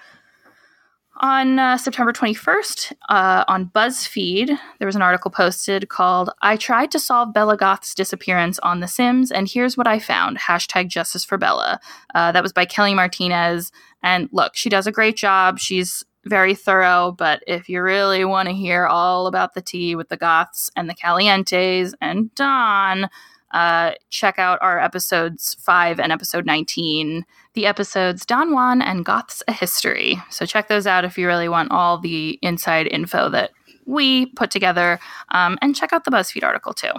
On 1.19 1.57
uh, 1.57 1.77
September 1.77 2.13
21st, 2.13 2.93
uh, 3.09 3.43
on 3.47 3.71
BuzzFeed, 3.73 4.55
there 4.77 4.85
was 4.85 4.95
an 4.95 5.01
article 5.01 5.31
posted 5.31 5.89
called 5.89 6.29
I 6.43 6.57
Tried 6.57 6.91
to 6.91 6.99
Solve 6.99 7.33
Bella 7.33 7.57
Goth's 7.57 7.95
Disappearance 7.95 8.59
on 8.59 8.81
The 8.81 8.87
Sims, 8.87 9.31
and 9.31 9.49
Here's 9.49 9.75
What 9.75 9.87
I 9.87 9.97
Found 9.97 10.37
Hashtag 10.37 10.89
Justice 10.89 11.25
for 11.25 11.39
Bella. 11.39 11.79
Uh, 12.13 12.31
that 12.33 12.43
was 12.43 12.53
by 12.53 12.65
Kelly 12.65 12.93
Martinez. 12.93 13.71
And 14.03 14.29
look, 14.31 14.55
she 14.55 14.69
does 14.69 14.85
a 14.85 14.91
great 14.91 15.17
job. 15.17 15.57
She's 15.57 16.03
very 16.27 16.55
thorough, 16.55 17.15
but 17.17 17.43
if 17.47 17.69
you 17.69 17.81
really 17.81 18.25
want 18.25 18.47
to 18.49 18.53
hear 18.55 18.85
all 18.85 19.27
about 19.27 19.53
the 19.53 19.61
tea 19.61 19.95
with 19.95 20.09
the 20.09 20.17
Goths 20.17 20.69
and 20.75 20.89
the 20.89 20.95
Calientes 20.95 21.93
and 22.01 22.33
Don, 22.35 23.09
uh, 23.51 23.91
check 24.09 24.37
out 24.37 24.59
our 24.61 24.79
episodes 24.79 25.55
5 25.59 25.99
and 25.99 26.11
episode 26.11 26.45
19, 26.45 27.25
the 27.53 27.65
episodes 27.65 28.25
Don 28.25 28.53
Juan 28.53 28.81
and 28.81 29.05
Goths 29.05 29.41
a 29.47 29.53
History. 29.53 30.21
So 30.29 30.45
check 30.45 30.67
those 30.67 30.85
out 30.85 31.05
if 31.05 31.17
you 31.17 31.27
really 31.27 31.49
want 31.49 31.71
all 31.71 31.97
the 31.97 32.37
inside 32.41 32.87
info 32.87 33.29
that 33.29 33.51
we 33.85 34.25
put 34.33 34.51
together, 34.51 34.99
um, 35.29 35.57
and 35.61 35.75
check 35.75 35.93
out 35.93 36.03
the 36.03 36.11
BuzzFeed 36.11 36.43
article 36.43 36.73
too. 36.73 36.91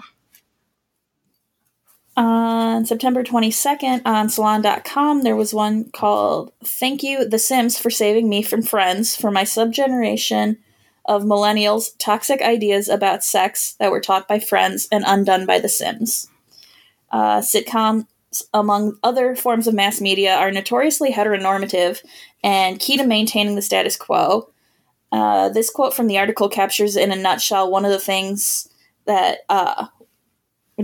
On 2.19 2.85
September 2.85 3.23
22nd 3.23 4.03
on 4.05 4.29
Salon.com, 4.29 5.23
there 5.23 5.37
was 5.37 5.55
one 5.55 5.89
called 5.93 6.53
Thank 6.65 7.05
You, 7.05 7.25
The 7.25 7.39
Sims, 7.39 7.79
for 7.79 7.91
Saving 7.91 8.29
Me 8.29 8.43
from 8.43 8.61
Friends 8.61 9.15
for 9.15 9.31
my 9.31 9.45
subgeneration 9.45 10.57
of 11.05 11.23
millennials' 11.23 11.91
toxic 12.01 12.43
ideas 12.43 12.89
about 12.89 13.23
sex 13.23 13.77
that 13.79 13.93
were 13.93 14.01
taught 14.01 14.27
by 14.27 14.41
friends 14.41 14.89
and 14.91 15.05
undone 15.07 15.47
by 15.47 15.61
The 15.61 15.69
Sims. 15.69 16.29
Uh, 17.13 17.39
sitcoms, 17.39 18.07
among 18.53 18.99
other 19.05 19.37
forms 19.37 19.69
of 19.69 19.75
mass 19.75 20.01
media, 20.01 20.35
are 20.35 20.51
notoriously 20.51 21.13
heteronormative 21.13 22.05
and 22.43 22.81
key 22.81 22.97
to 22.97 23.07
maintaining 23.07 23.55
the 23.55 23.63
status 23.63 23.97
quo. 23.97 24.51
Uh, 25.13 25.51
this 25.51 25.71
quote 25.71 25.95
from 25.95 26.09
the 26.09 26.19
article 26.19 26.49
captures, 26.49 26.97
in 26.97 27.13
a 27.13 27.17
nutshell, 27.17 27.71
one 27.71 27.85
of 27.85 27.93
the 27.93 28.01
things 28.01 28.69
that 29.07 29.39
uh, 29.49 29.87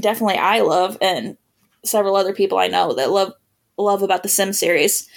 definitely 0.03 0.37
I 0.37 0.61
love, 0.61 0.99
and 1.01 1.37
several 1.85 2.17
other 2.17 2.33
people 2.33 2.59
I 2.59 2.69
know 2.69 2.95
that 2.95 3.11
love 3.11 3.35
love 3.77 4.03
about 4.03 4.23
the 4.23 4.29
Sim 4.29 4.53
series. 4.53 5.09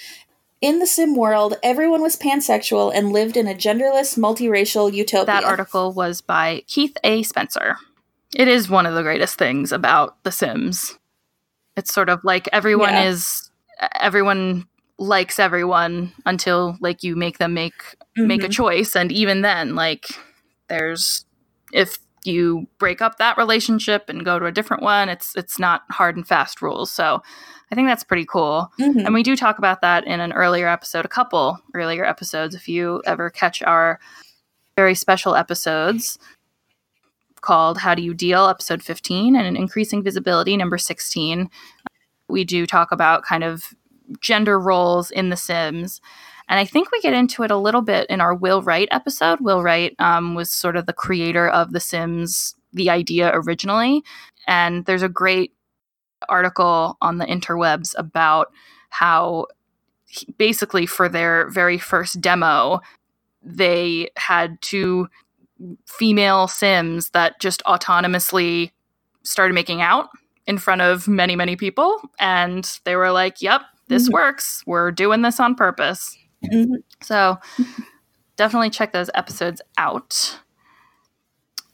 In 0.60 0.80
the 0.80 0.86
Sim 0.86 1.14
world, 1.14 1.56
everyone 1.62 2.02
was 2.02 2.16
pansexual 2.16 2.92
and 2.92 3.12
lived 3.12 3.36
in 3.36 3.46
a 3.46 3.54
genderless, 3.54 4.18
multiracial 4.18 4.92
utopia. 4.92 5.26
That 5.26 5.44
article 5.44 5.92
was 5.92 6.20
by 6.20 6.64
Keith 6.66 6.96
A. 7.04 7.22
Spencer. 7.22 7.76
It 8.34 8.48
is 8.48 8.68
one 8.68 8.84
of 8.84 8.94
the 8.94 9.02
greatest 9.02 9.38
things 9.38 9.70
about 9.70 10.22
The 10.24 10.32
Sims. 10.32 10.98
It's 11.76 11.94
sort 11.94 12.08
of 12.08 12.24
like 12.24 12.48
everyone 12.52 12.90
yeah. 12.90 13.08
is 13.08 13.50
everyone 14.00 14.66
likes 14.98 15.38
everyone 15.38 16.12
until 16.26 16.76
like 16.80 17.04
you 17.04 17.14
make 17.14 17.38
them 17.38 17.54
make 17.54 17.74
mm-hmm. 17.74 18.26
make 18.26 18.40
a 18.40 18.44
mm-hmm. 18.44 18.50
choice 18.50 18.96
and 18.96 19.12
even 19.12 19.42
then 19.42 19.76
like 19.76 20.06
there's 20.68 21.24
if 21.72 21.98
you 22.28 22.68
break 22.78 23.02
up 23.02 23.18
that 23.18 23.36
relationship 23.36 24.08
and 24.08 24.24
go 24.24 24.38
to 24.38 24.46
a 24.46 24.52
different 24.52 24.82
one 24.82 25.08
it's 25.08 25.34
it's 25.34 25.58
not 25.58 25.82
hard 25.90 26.16
and 26.16 26.28
fast 26.28 26.62
rules 26.62 26.90
so 26.90 27.22
i 27.72 27.74
think 27.74 27.88
that's 27.88 28.04
pretty 28.04 28.24
cool 28.24 28.70
mm-hmm. 28.78 29.00
and 29.00 29.14
we 29.14 29.22
do 29.22 29.34
talk 29.34 29.58
about 29.58 29.80
that 29.80 30.04
in 30.06 30.20
an 30.20 30.32
earlier 30.32 30.68
episode 30.68 31.04
a 31.04 31.08
couple 31.08 31.58
earlier 31.74 32.04
episodes 32.04 32.54
if 32.54 32.68
you 32.68 33.02
ever 33.06 33.30
catch 33.30 33.62
our 33.62 33.98
very 34.76 34.94
special 34.94 35.34
episodes 35.34 36.18
called 37.40 37.78
How 37.78 37.94
Do 37.94 38.02
You 38.02 38.14
Deal, 38.14 38.46
episode 38.46 38.82
15, 38.82 39.36
and 39.36 39.46
an 39.46 39.56
Increasing 39.56 40.02
Visibility, 40.02 40.56
number 40.56 40.78
16. 40.78 41.50
We 42.28 42.44
do 42.44 42.66
talk 42.66 42.92
about 42.92 43.24
kind 43.24 43.44
of 43.44 43.74
gender 44.20 44.58
roles 44.58 45.10
in 45.10 45.28
The 45.28 45.36
Sims. 45.36 46.00
And 46.48 46.58
I 46.58 46.64
think 46.64 46.90
we 46.90 47.00
get 47.00 47.12
into 47.12 47.42
it 47.42 47.50
a 47.50 47.56
little 47.56 47.82
bit 47.82 48.08
in 48.08 48.20
our 48.20 48.34
Will 48.34 48.62
Wright 48.62 48.88
episode. 48.90 49.40
Will 49.40 49.62
Wright 49.62 49.94
um, 49.98 50.34
was 50.34 50.50
sort 50.50 50.76
of 50.76 50.86
the 50.86 50.92
creator 50.92 51.48
of 51.48 51.72
The 51.72 51.80
Sims, 51.80 52.54
the 52.72 52.90
idea 52.90 53.30
originally. 53.34 54.02
And 54.46 54.86
there's 54.86 55.02
a 55.02 55.08
great 55.08 55.52
article 56.28 56.96
on 57.00 57.18
the 57.18 57.26
interwebs 57.26 57.94
about 57.98 58.50
how 58.88 59.46
basically 60.38 60.86
for 60.86 61.08
their 61.08 61.50
very 61.50 61.78
first 61.78 62.20
demo, 62.20 62.80
they 63.42 64.10
had 64.16 64.60
two 64.62 65.08
female 65.86 66.48
Sims 66.48 67.10
that 67.10 67.40
just 67.40 67.62
autonomously 67.64 68.70
started 69.22 69.52
making 69.52 69.82
out 69.82 70.08
in 70.46 70.56
front 70.56 70.80
of 70.80 71.06
many, 71.06 71.36
many 71.36 71.56
people. 71.56 72.00
And 72.18 72.68
they 72.84 72.96
were 72.96 73.12
like, 73.12 73.42
yep, 73.42 73.62
this 73.88 74.04
mm-hmm. 74.04 74.14
works. 74.14 74.62
We're 74.66 74.90
doing 74.90 75.22
this 75.22 75.38
on 75.38 75.54
purpose. 75.54 76.16
Mm-hmm. 76.44 76.74
So 77.02 77.38
definitely 78.36 78.70
check 78.70 78.92
those 78.92 79.10
episodes 79.14 79.60
out. 79.76 80.40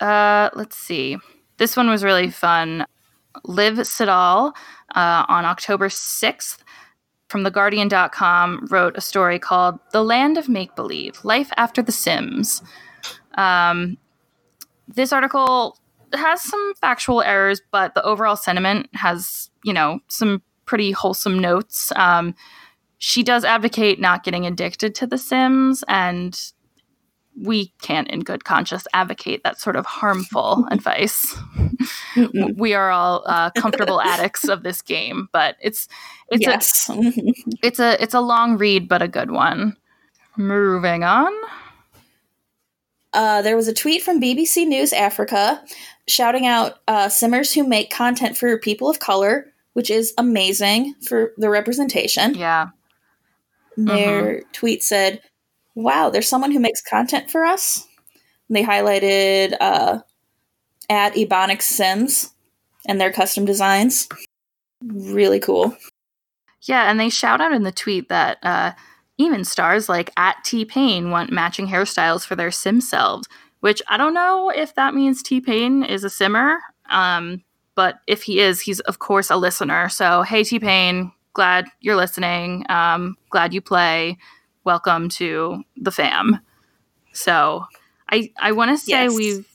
Uh, 0.00 0.50
let's 0.54 0.76
see. 0.76 1.18
This 1.58 1.76
one 1.76 1.88
was 1.88 2.02
really 2.02 2.30
fun. 2.30 2.86
Liv 3.44 3.86
Siddall 3.86 4.54
uh, 4.94 5.24
on 5.28 5.44
October 5.44 5.88
6th 5.88 6.58
from 7.28 7.44
TheGuardian.com 7.44 8.66
wrote 8.70 8.96
a 8.96 9.00
story 9.00 9.38
called 9.38 9.78
The 9.92 10.02
Land 10.02 10.38
of 10.38 10.48
Make 10.48 10.74
Believe 10.76 11.24
Life 11.24 11.50
After 11.56 11.82
the 11.82 11.92
Sims. 11.92 12.62
Um, 13.34 13.98
this 14.86 15.12
article 15.12 15.78
has 16.12 16.42
some 16.42 16.74
factual 16.80 17.22
errors, 17.22 17.60
but 17.70 17.94
the 17.94 18.04
overall 18.04 18.36
sentiment 18.36 18.88
has, 18.94 19.50
you 19.64 19.72
know, 19.72 20.00
some 20.08 20.42
pretty 20.64 20.92
wholesome 20.92 21.38
notes. 21.38 21.92
Um, 21.96 22.34
she 23.04 23.22
does 23.22 23.44
advocate 23.44 24.00
not 24.00 24.24
getting 24.24 24.46
addicted 24.46 24.94
to 24.94 25.06
The 25.06 25.18
Sims, 25.18 25.84
and 25.88 26.34
we 27.38 27.66
can't, 27.82 28.08
in 28.08 28.20
good 28.20 28.44
conscience, 28.44 28.86
advocate 28.94 29.44
that 29.44 29.60
sort 29.60 29.76
of 29.76 29.84
harmful 29.84 30.66
advice. 30.70 31.36
we 32.56 32.72
are 32.72 32.90
all 32.90 33.22
uh, 33.26 33.50
comfortable 33.50 34.00
addicts 34.04 34.48
of 34.48 34.62
this 34.62 34.80
game, 34.80 35.28
but 35.34 35.56
it's 35.60 35.86
it's 36.30 36.46
yes. 36.46 36.88
a 36.88 36.94
it's 37.62 37.78
a 37.78 38.02
it's 38.02 38.14
a 38.14 38.22
long 38.22 38.56
read, 38.56 38.88
but 38.88 39.02
a 39.02 39.08
good 39.08 39.30
one. 39.30 39.76
Moving 40.38 41.04
on. 41.04 41.30
Uh, 43.12 43.42
there 43.42 43.54
was 43.54 43.68
a 43.68 43.74
tweet 43.74 44.02
from 44.02 44.18
BBC 44.18 44.66
News 44.66 44.94
Africa 44.94 45.62
shouting 46.08 46.46
out 46.46 46.78
uh, 46.88 47.10
simmers 47.10 47.52
who 47.52 47.68
make 47.68 47.90
content 47.90 48.38
for 48.38 48.58
people 48.58 48.88
of 48.88 48.98
color, 48.98 49.52
which 49.74 49.90
is 49.90 50.14
amazing 50.16 50.94
for 51.06 51.34
the 51.36 51.50
representation. 51.50 52.34
Yeah. 52.34 52.68
Their 53.76 54.36
mm-hmm. 54.36 54.50
tweet 54.52 54.82
said, 54.82 55.20
Wow, 55.74 56.10
there's 56.10 56.28
someone 56.28 56.52
who 56.52 56.60
makes 56.60 56.80
content 56.80 57.30
for 57.30 57.44
us. 57.44 57.86
And 58.48 58.56
they 58.56 58.62
highlighted 58.62 59.56
uh, 59.60 60.00
at 60.88 61.14
Ebonix 61.14 61.62
Sims 61.62 62.32
and 62.86 63.00
their 63.00 63.12
custom 63.12 63.44
designs. 63.44 64.08
Really 64.82 65.40
cool. 65.40 65.76
Yeah, 66.62 66.90
and 66.90 66.98
they 66.98 67.10
shout 67.10 67.40
out 67.40 67.52
in 67.52 67.62
the 67.62 67.72
tweet 67.72 68.08
that 68.08 68.38
uh, 68.42 68.72
even 69.18 69.44
stars 69.44 69.88
like 69.88 70.10
at 70.16 70.36
T 70.44 70.64
Pain 70.64 71.10
want 71.10 71.32
matching 71.32 71.66
hairstyles 71.66 72.26
for 72.26 72.36
their 72.36 72.50
sim 72.50 72.80
selves, 72.80 73.26
which 73.60 73.82
I 73.88 73.96
don't 73.96 74.14
know 74.14 74.50
if 74.50 74.74
that 74.74 74.94
means 74.94 75.22
T 75.22 75.40
Pain 75.40 75.84
is 75.84 76.04
a 76.04 76.10
simmer. 76.10 76.58
Um, 76.90 77.42
but 77.74 78.00
if 78.06 78.22
he 78.22 78.40
is, 78.40 78.60
he's 78.60 78.80
of 78.80 78.98
course 78.98 79.30
a 79.30 79.36
listener. 79.36 79.88
So 79.88 80.22
hey 80.22 80.44
T 80.44 80.58
Pain, 80.58 81.12
glad 81.34 81.66
you're 81.80 81.96
listening. 81.96 82.64
Um, 82.70 83.16
glad 83.28 83.52
you 83.52 83.60
play. 83.60 84.16
Welcome 84.64 85.10
to 85.10 85.62
the 85.76 85.90
fam. 85.90 86.40
So 87.12 87.66
I 88.10 88.32
I 88.38 88.52
want 88.52 88.70
to 88.70 88.78
say 88.78 89.04
yes. 89.04 89.14
we've 89.14 89.46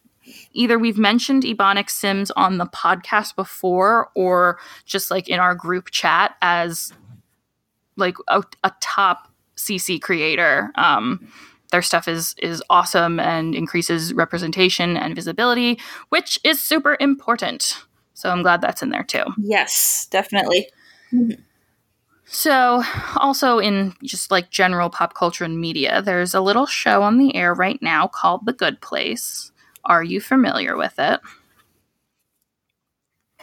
either 0.54 0.78
we've 0.78 0.98
mentioned 0.98 1.44
Ebonix 1.44 1.90
Sims 1.90 2.30
on 2.32 2.60
the 2.60 2.68
podcast 2.68 3.36
before 3.36 4.10
or 4.14 4.60
just 4.86 5.10
like 5.10 5.28
in 5.28 5.40
our 5.40 5.56
group 5.56 5.90
chat 5.90 6.36
as 6.42 6.94
like 7.96 8.16
a, 8.28 8.44
a 8.64 8.72
top 8.82 9.32
CC 9.56 10.00
creator. 10.00 10.72
Um, 10.76 11.28
their 11.72 11.82
stuff 11.82 12.08
is 12.08 12.36
is 12.42 12.62
awesome 12.70 13.20
and 13.20 13.56
increases 13.56 14.14
representation 14.14 14.98
and 14.98 15.16
visibility, 15.16 15.80
which 16.10 16.40
is 16.44 16.60
super 16.60 16.98
important. 17.00 17.84
So 18.14 18.30
I'm 18.30 18.42
glad 18.42 18.62
that's 18.62 18.82
in 18.82 18.90
there 18.90 19.04
too. 19.04 19.24
Yes, 19.38 20.08
definitely. 20.12 20.68
Mm-hmm. 21.14 21.42
So, 22.32 22.84
also 23.16 23.58
in 23.58 23.96
just 24.04 24.30
like 24.30 24.52
general 24.52 24.92
pop 24.92 25.16
culture 25.16 25.44
and 25.44 25.60
media, 25.60 26.00
there's 26.02 26.36
a 26.36 26.42
little 26.42 26.68
show 26.68 27.02
on 27.02 27.18
the 27.18 27.36
air 27.36 27.56
right 27.56 27.82
now 27.82 28.08
called 28.08 28.46
The 28.46 28.54
Good 28.54 28.82
Place. 28.82 29.52
Are 29.84 30.04
you 30.04 30.22
familiar 30.22 30.78
with 30.78 30.94
it? 31.00 31.20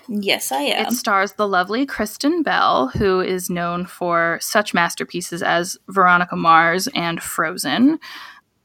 Yes, 0.08 0.52
I 0.52 0.60
am. 0.62 0.86
It 0.86 0.92
stars 0.92 1.32
the 1.32 1.48
lovely 1.48 1.84
Kristen 1.84 2.44
Bell, 2.44 2.86
who 2.88 3.20
is 3.20 3.50
known 3.50 3.86
for 3.86 4.38
such 4.40 4.72
masterpieces 4.72 5.42
as 5.42 5.76
Veronica 5.88 6.36
Mars 6.36 6.88
and 6.94 7.20
Frozen. 7.20 7.98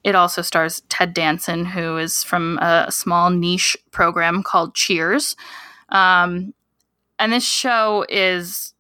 It 0.04 0.14
also 0.14 0.44
stars 0.44 0.84
Ted 0.88 1.16
Danson, 1.16 1.66
who 1.66 1.98
is 1.98 2.24
from 2.24 2.60
a 2.60 2.92
small 2.92 3.32
niche 3.32 3.76
program 3.90 4.44
called 4.44 4.76
Cheers. 4.76 5.36
Um, 5.90 6.54
and 7.18 7.34
this 7.34 7.44
show 7.44 8.06
is 8.08 8.76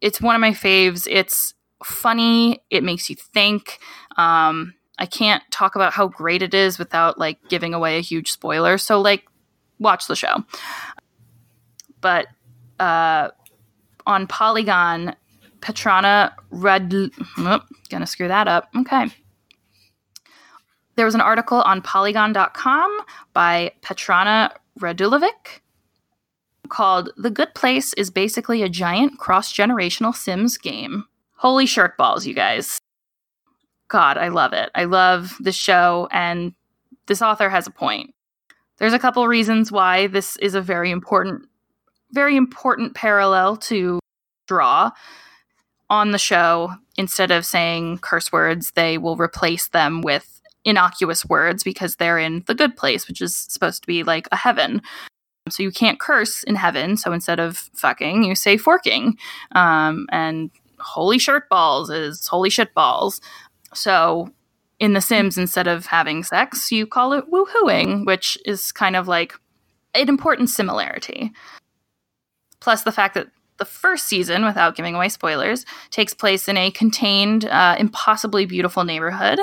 it's 0.00 0.20
one 0.20 0.34
of 0.34 0.40
my 0.40 0.50
faves. 0.50 1.06
It's 1.10 1.54
funny. 1.84 2.62
It 2.70 2.82
makes 2.82 3.08
you 3.10 3.16
think. 3.16 3.78
Um, 4.16 4.74
I 4.98 5.06
can't 5.06 5.42
talk 5.50 5.74
about 5.76 5.92
how 5.92 6.08
great 6.08 6.42
it 6.42 6.54
is 6.54 6.78
without 6.78 7.18
like 7.18 7.38
giving 7.48 7.74
away 7.74 7.98
a 7.98 8.02
huge 8.02 8.30
spoiler. 8.30 8.78
So 8.78 9.00
like 9.00 9.26
watch 9.78 10.06
the 10.06 10.16
show. 10.16 10.44
But 12.00 12.28
uh, 12.78 13.30
on 14.06 14.26
Polygon, 14.26 15.14
Petrana 15.60 16.32
Red. 16.50 16.94
Oh, 17.38 17.60
gonna 17.90 18.06
screw 18.06 18.28
that 18.28 18.48
up. 18.48 18.68
Okay. 18.76 19.06
There 20.96 21.04
was 21.04 21.14
an 21.14 21.20
article 21.20 21.60
on 21.62 21.82
Polygon.com 21.82 23.00
by 23.34 23.72
Petrana 23.82 24.50
Radulovic 24.80 25.60
called 26.66 27.10
The 27.16 27.30
Good 27.30 27.54
Place 27.54 27.92
is 27.94 28.10
basically 28.10 28.62
a 28.62 28.68
giant 28.68 29.18
cross 29.18 29.52
generational 29.52 30.14
Sims 30.14 30.58
game. 30.58 31.04
Holy 31.36 31.66
shirt 31.66 31.96
balls, 31.96 32.26
you 32.26 32.34
guys. 32.34 32.78
God, 33.88 34.18
I 34.18 34.28
love 34.28 34.52
it. 34.52 34.70
I 34.74 34.84
love 34.84 35.36
the 35.40 35.52
show, 35.52 36.08
and 36.10 36.54
this 37.06 37.22
author 37.22 37.48
has 37.48 37.66
a 37.66 37.70
point. 37.70 38.14
There's 38.78 38.92
a 38.92 38.98
couple 38.98 39.26
reasons 39.26 39.70
why 39.70 40.06
this 40.08 40.36
is 40.36 40.54
a 40.54 40.60
very 40.60 40.90
important, 40.90 41.46
very 42.10 42.36
important 42.36 42.94
parallel 42.94 43.56
to 43.56 44.00
draw 44.46 44.90
on 45.88 46.10
the 46.10 46.18
show. 46.18 46.72
Instead 46.98 47.30
of 47.30 47.44
saying 47.46 47.98
curse 47.98 48.32
words, 48.32 48.72
they 48.72 48.98
will 48.98 49.16
replace 49.16 49.68
them 49.68 50.00
with 50.00 50.40
innocuous 50.64 51.24
words 51.24 51.62
because 51.62 51.96
they're 51.96 52.18
in 52.18 52.42
the 52.46 52.54
good 52.54 52.76
place, 52.76 53.06
which 53.06 53.22
is 53.22 53.36
supposed 53.36 53.82
to 53.82 53.86
be 53.86 54.02
like 54.02 54.26
a 54.32 54.36
heaven. 54.36 54.82
So 55.48 55.62
you 55.62 55.70
can't 55.70 56.00
curse 56.00 56.42
in 56.42 56.56
heaven. 56.56 56.96
So 56.96 57.12
instead 57.12 57.40
of 57.40 57.56
fucking, 57.74 58.24
you 58.24 58.34
say 58.34 58.56
forking. 58.56 59.16
Um, 59.52 60.06
and 60.10 60.50
holy 60.78 61.18
shirt 61.18 61.48
balls 61.48 61.90
is 61.90 62.26
holy 62.26 62.50
shit 62.50 62.74
balls. 62.74 63.20
So 63.74 64.30
in 64.78 64.92
The 64.92 65.00
Sims, 65.00 65.38
instead 65.38 65.66
of 65.66 65.86
having 65.86 66.22
sex, 66.22 66.70
you 66.70 66.86
call 66.86 67.12
it 67.12 67.30
woohooing, 67.30 68.06
which 68.06 68.36
is 68.44 68.72
kind 68.72 68.96
of 68.96 69.08
like 69.08 69.34
an 69.94 70.08
important 70.08 70.50
similarity. 70.50 71.32
Plus, 72.60 72.82
the 72.82 72.92
fact 72.92 73.14
that 73.14 73.28
the 73.58 73.64
first 73.64 74.06
season, 74.06 74.44
without 74.44 74.76
giving 74.76 74.94
away 74.94 75.08
spoilers, 75.08 75.64
takes 75.90 76.12
place 76.12 76.46
in 76.48 76.58
a 76.58 76.70
contained, 76.70 77.46
uh, 77.46 77.76
impossibly 77.78 78.44
beautiful 78.44 78.84
neighborhood. 78.84 79.38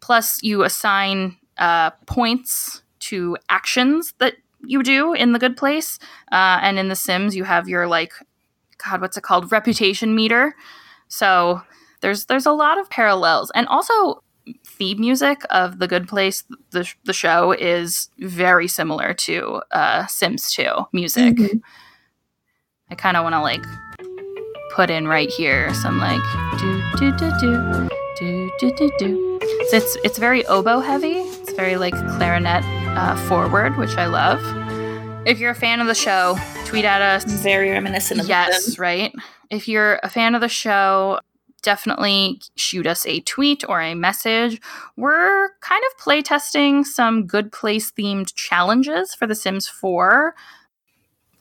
Plus, 0.00 0.40
you 0.42 0.62
assign 0.62 1.36
uh, 1.58 1.90
points 2.06 2.83
to 3.08 3.36
actions 3.48 4.14
that 4.18 4.34
you 4.66 4.82
do 4.82 5.12
in 5.12 5.32
the 5.32 5.38
good 5.38 5.56
place. 5.56 5.98
Uh, 6.32 6.58
and 6.62 6.78
in 6.78 6.88
The 6.88 6.96
Sims, 6.96 7.36
you 7.36 7.44
have 7.44 7.68
your 7.68 7.86
like, 7.86 8.12
God, 8.84 9.00
what's 9.00 9.16
it 9.16 9.22
called? 9.22 9.52
Reputation 9.52 10.14
meter. 10.14 10.54
So 11.08 11.62
there's 12.00 12.26
there's 12.26 12.46
a 12.46 12.52
lot 12.52 12.78
of 12.78 12.90
parallels, 12.90 13.50
and 13.54 13.66
also 13.68 14.22
theme 14.66 15.00
music 15.00 15.42
of 15.50 15.78
The 15.78 15.88
Good 15.88 16.08
Place, 16.08 16.44
the 16.70 16.90
the 17.04 17.12
show 17.12 17.52
is 17.52 18.08
very 18.18 18.68
similar 18.68 19.14
to 19.14 19.62
uh, 19.70 20.06
Sims 20.06 20.52
2 20.52 20.64
music. 20.92 21.36
Mm-hmm. 21.36 21.58
I 22.90 22.94
kind 22.94 23.16
of 23.16 23.22
want 23.22 23.34
to 23.34 23.40
like 23.40 23.64
put 24.72 24.90
in 24.90 25.08
right 25.08 25.30
here 25.30 25.72
some 25.74 25.98
like 25.98 26.20
do 26.58 26.82
do 26.98 27.12
do 27.16 27.30
do 27.40 27.88
do 28.18 28.50
do 28.58 28.72
do 28.76 28.90
do. 28.98 29.38
So 29.70 29.76
it's 29.76 29.96
it's 30.04 30.18
very 30.18 30.44
oboe 30.46 30.80
heavy. 30.80 31.20
It's 31.20 31.52
very 31.52 31.76
like 31.76 31.94
clarinet 32.16 32.64
uh, 32.96 33.16
forward, 33.28 33.76
which 33.76 33.96
I 33.96 34.06
love. 34.06 34.40
If 35.26 35.38
you're 35.38 35.50
a 35.50 35.54
fan 35.54 35.80
of 35.80 35.86
the 35.86 35.94
show, 35.94 36.38
tweet 36.66 36.84
at 36.84 37.02
us. 37.02 37.24
Very 37.24 37.70
reminiscent 37.70 38.20
of 38.20 38.28
yes, 38.28 38.78
right. 38.78 39.12
If 39.50 39.68
you're 39.68 39.98
a 40.02 40.08
fan 40.08 40.34
of 40.34 40.40
the 40.40 40.48
show, 40.48 41.18
definitely 41.62 42.40
shoot 42.56 42.86
us 42.86 43.06
a 43.06 43.20
tweet 43.20 43.64
or 43.68 43.80
a 43.80 43.94
message. 43.94 44.60
We're 44.96 45.50
kind 45.60 45.82
of 45.90 46.04
playtesting 46.04 46.84
some 46.84 47.26
good 47.26 47.50
place 47.50 47.90
themed 47.90 48.34
challenges 48.34 49.14
for 49.14 49.26
The 49.26 49.34
Sims 49.34 49.66
4. 49.66 50.34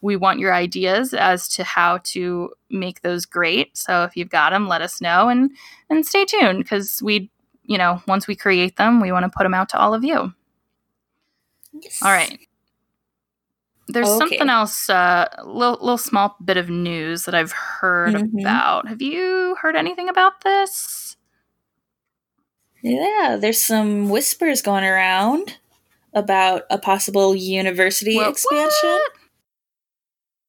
We 0.02 0.16
want 0.16 0.40
your 0.40 0.54
ideas 0.54 1.14
as 1.14 1.48
to 1.50 1.64
how 1.64 2.00
to 2.06 2.52
make 2.70 3.02
those 3.02 3.26
great. 3.26 3.78
So 3.78 4.04
if 4.04 4.18
you've 4.18 4.30
got 4.30 4.50
them, 4.52 4.68
let 4.68 4.82
us 4.82 5.02
know 5.02 5.30
and 5.30 5.52
and 5.90 6.06
stay 6.06 6.26
tuned 6.26 6.60
because 6.60 7.02
we, 7.04 7.30
you 7.64 7.78
know, 7.78 8.02
once 8.08 8.28
we 8.28 8.36
create 8.36 8.78
them, 8.78 9.00
we 9.00 9.12
want 9.12 9.24
to 9.24 9.30
put 9.30 9.44
them 9.44 9.54
out 9.54 9.70
to 9.70 9.78
all 9.78 9.94
of 9.94 10.04
you. 10.04 10.34
Yes. 11.82 12.02
All 12.02 12.12
right. 12.12 12.40
There's 13.88 14.08
okay. 14.08 14.18
something 14.18 14.50
else, 14.50 14.88
a 14.88 14.94
uh, 14.96 15.44
little, 15.46 15.78
little 15.82 15.98
small 15.98 16.38
bit 16.44 16.56
of 16.56 16.70
news 16.70 17.26
that 17.26 17.36
I've 17.36 17.52
heard 17.52 18.14
mm-hmm. 18.14 18.40
about. 18.40 18.88
Have 18.88 19.02
you 19.02 19.58
heard 19.62 19.76
anything 19.76 20.08
about 20.08 20.42
this? 20.42 21.18
Yeah, 22.82 23.38
there's 23.40 23.62
some 23.62 24.10
whispers 24.10 24.62
going 24.62 24.84
around 24.84 25.58
about 26.14 26.64
a 26.70 26.78
possible 26.78 27.36
university 27.36 28.16
what, 28.16 28.30
expansion. 28.30 28.72
What? 28.82 29.12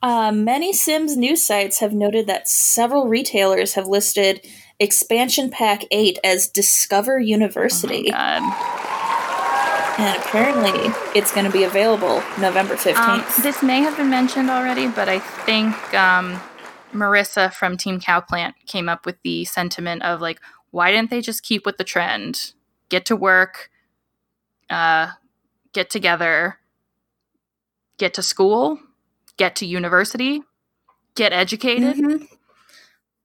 Uh, 0.02 0.32
many 0.32 0.72
Sims 0.72 1.16
news 1.16 1.42
sites 1.42 1.78
have 1.78 1.92
noted 1.92 2.26
that 2.26 2.46
several 2.46 3.08
retailers 3.08 3.74
have 3.74 3.86
listed 3.86 4.46
Expansion 4.78 5.50
Pack 5.50 5.84
8 5.90 6.18
as 6.22 6.48
Discover 6.48 7.18
University. 7.20 8.12
Oh 8.14 8.93
and 9.98 10.22
apparently 10.22 10.92
it's 11.18 11.32
going 11.32 11.46
to 11.46 11.52
be 11.52 11.64
available 11.64 12.22
November 12.38 12.74
15th. 12.74 12.96
Um, 12.96 13.24
this 13.42 13.62
may 13.62 13.80
have 13.80 13.96
been 13.96 14.10
mentioned 14.10 14.50
already, 14.50 14.88
but 14.88 15.08
I 15.08 15.18
think 15.18 15.74
um, 15.94 16.40
Marissa 16.92 17.52
from 17.52 17.76
Team 17.76 18.00
Cowplant 18.00 18.54
came 18.66 18.88
up 18.88 19.06
with 19.06 19.16
the 19.22 19.44
sentiment 19.44 20.02
of 20.02 20.20
like, 20.20 20.40
why 20.70 20.90
didn't 20.90 21.10
they 21.10 21.20
just 21.20 21.42
keep 21.42 21.64
with 21.66 21.76
the 21.76 21.84
trend? 21.84 22.52
Get 22.88 23.06
to 23.06 23.16
work, 23.16 23.70
uh, 24.70 25.10
get 25.72 25.90
together, 25.90 26.58
get 27.98 28.14
to 28.14 28.22
school, 28.22 28.78
get 29.36 29.56
to 29.56 29.66
university, 29.66 30.42
get 31.14 31.32
educated. 31.32 31.96
Mm-hmm. 31.96 32.24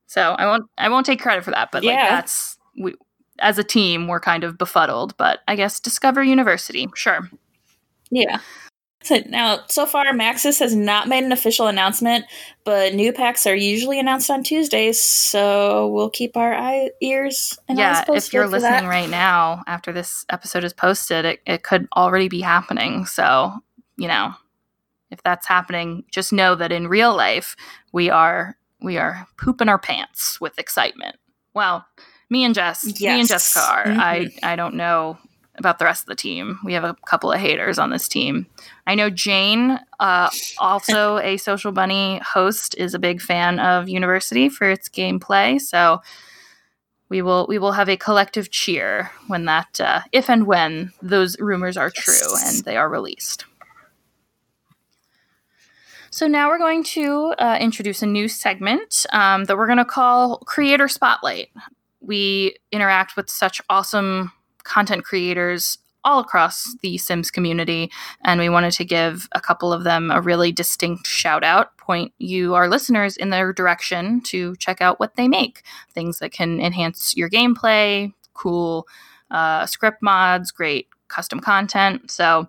So 0.08 0.22
I 0.22 0.46
won't 0.46 0.66
I 0.78 0.90
won't 0.90 1.06
take 1.06 1.22
credit 1.22 1.44
for 1.44 1.52
that, 1.52 1.70
but 1.72 1.84
yeah. 1.84 1.94
like 1.94 2.10
that's 2.10 2.58
we 2.80 2.96
as 3.42 3.58
a 3.58 3.64
team, 3.64 4.08
we're 4.08 4.20
kind 4.20 4.44
of 4.44 4.58
befuddled, 4.58 5.16
but 5.18 5.40
I 5.48 5.56
guess 5.56 5.80
Discover 5.80 6.24
University, 6.24 6.88
sure. 6.96 7.30
Yeah. 8.12 8.40
So 9.02 9.22
now, 9.28 9.62
so 9.68 9.86
far, 9.86 10.06
Maxis 10.08 10.60
has 10.60 10.76
not 10.76 11.08
made 11.08 11.24
an 11.24 11.32
official 11.32 11.68
announcement, 11.68 12.26
but 12.66 12.94
new 12.94 13.14
packs 13.14 13.48
are 13.48 13.56
usually 13.56 13.98
announced 13.98 14.30
on 14.30 14.44
Tuesdays, 14.44 15.02
so 15.02 15.88
we'll 15.88 16.10
keep 16.10 16.36
our 16.36 16.54
eye, 16.54 16.92
ears 17.02 17.58
and 17.70 17.78
yeah, 17.80 18.04
eyes 18.10 18.26
if 18.26 18.34
you're 18.34 18.48
listening 18.48 18.84
that. 18.84 18.90
right 18.90 19.10
now, 19.10 19.64
after 19.68 19.94
this 19.94 20.26
episode 20.30 20.66
is 20.66 20.74
posted, 20.74 21.24
it, 21.24 21.40
it 21.46 21.64
could 21.64 21.88
already 21.96 22.28
be 22.28 22.42
happening. 22.42 23.06
So, 23.06 23.54
you 23.96 24.10
know, 24.10 24.34
if 25.12 25.24
that's 25.24 25.48
happening, 25.48 26.04
just 26.12 26.34
know 26.34 26.56
that 26.56 26.74
in 26.74 26.88
real 26.88 27.16
life, 27.16 27.56
we 27.94 28.10
are 28.10 28.58
we 28.82 28.98
are 28.98 29.28
pooping 29.38 29.70
our 29.70 29.80
pants 29.80 30.40
with 30.42 30.60
excitement. 30.60 31.16
Well, 31.54 31.86
me 32.30 32.44
and 32.44 32.54
Jess, 32.54 32.86
yes. 33.00 33.14
me 33.14 33.20
and 33.20 33.30
Jessica 33.30 33.60
are. 33.60 33.86
Mm-hmm. 33.86 34.00
I 34.00 34.30
I 34.44 34.56
don't 34.56 34.76
know 34.76 35.18
about 35.60 35.78
the 35.78 35.86
rest 35.86 36.04
of 36.04 36.08
the 36.08 36.16
team. 36.16 36.58
We 36.64 36.74
have 36.74 36.84
a 36.84 36.96
couple 37.06 37.32
of 37.32 37.40
haters 37.40 37.78
on 37.78 37.92
this 37.92 38.08
team. 38.08 38.48
I 38.88 38.96
know 38.96 39.10
Jane, 39.10 39.80
uh, 40.00 40.30
also 40.58 41.18
a 41.24 41.38
Social 41.38 41.72
Bunny 41.72 42.20
host, 42.20 42.76
is 42.78 42.94
a 42.94 43.00
big 43.00 43.22
fan 43.22 43.60
of 43.60 43.88
University 43.88 44.50
for 44.50 44.70
its 44.70 44.90
gameplay. 44.90 45.62
So 45.62 46.02
we 47.10 47.22
will 47.22 47.46
we 47.48 47.60
will 47.60 47.74
have 47.74 47.90
a 47.90 47.98
collective 47.98 48.50
cheer 48.50 49.12
when 49.28 49.46
that, 49.46 49.80
uh, 49.82 50.02
if 50.12 50.30
and 50.30 50.48
when 50.48 50.92
those 51.02 51.38
rumors 51.40 51.78
are 51.78 51.90
true 51.90 52.36
and 52.46 52.64
they 52.64 52.78
are 52.78 52.90
released. 52.90 53.46
So 56.12 56.26
now 56.28 56.50
we're 56.50 56.58
going 56.58 56.84
to 56.86 57.36
uh, 57.38 57.58
introduce 57.62 58.02
a 58.02 58.08
new 58.08 58.28
segment 58.28 59.06
um, 59.14 59.46
that 59.46 59.58
we're 59.58 59.68
going 59.68 59.78
to 59.78 59.86
call 59.86 60.40
Creator 60.40 60.88
Spotlight 60.88 61.50
we 62.02 62.56
interact 62.72 63.16
with 63.16 63.30
such 63.30 63.62
awesome 63.70 64.32
content 64.64 65.04
creators 65.04 65.78
all 66.04 66.20
across 66.20 66.76
the 66.82 66.98
Sims 66.98 67.30
community, 67.30 67.92
and 68.24 68.40
we 68.40 68.50
wanted 68.50 68.72
to 68.72 68.86
give 68.86 69.28
a 69.34 69.42
couple 69.42 69.74
of 69.74 69.84
them 69.84 70.12
a 70.12 70.22
really 70.22 70.52
distinct 70.52 71.06
shout 71.06 71.44
out, 71.44 71.78
point 71.78 72.14
you, 72.18 72.56
our 72.56 72.70
listeners, 72.70 73.18
in 73.18 73.30
their 73.30 73.52
direction 73.52 74.22
to 74.22 74.56
check 74.58 74.82
out 74.82 75.00
what 75.00 75.16
they 75.16 75.28
make. 75.28 75.64
Things 75.94 76.20
that 76.20 76.32
can 76.32 76.62
enhance 76.62 77.18
your 77.18 77.30
gameplay, 77.30 78.14
cool 78.34 78.88
uh, 79.30 79.66
script 79.66 80.02
mods, 80.02 80.52
great 80.52 80.88
custom 81.10 81.40
content. 81.40 82.10
So 82.10 82.48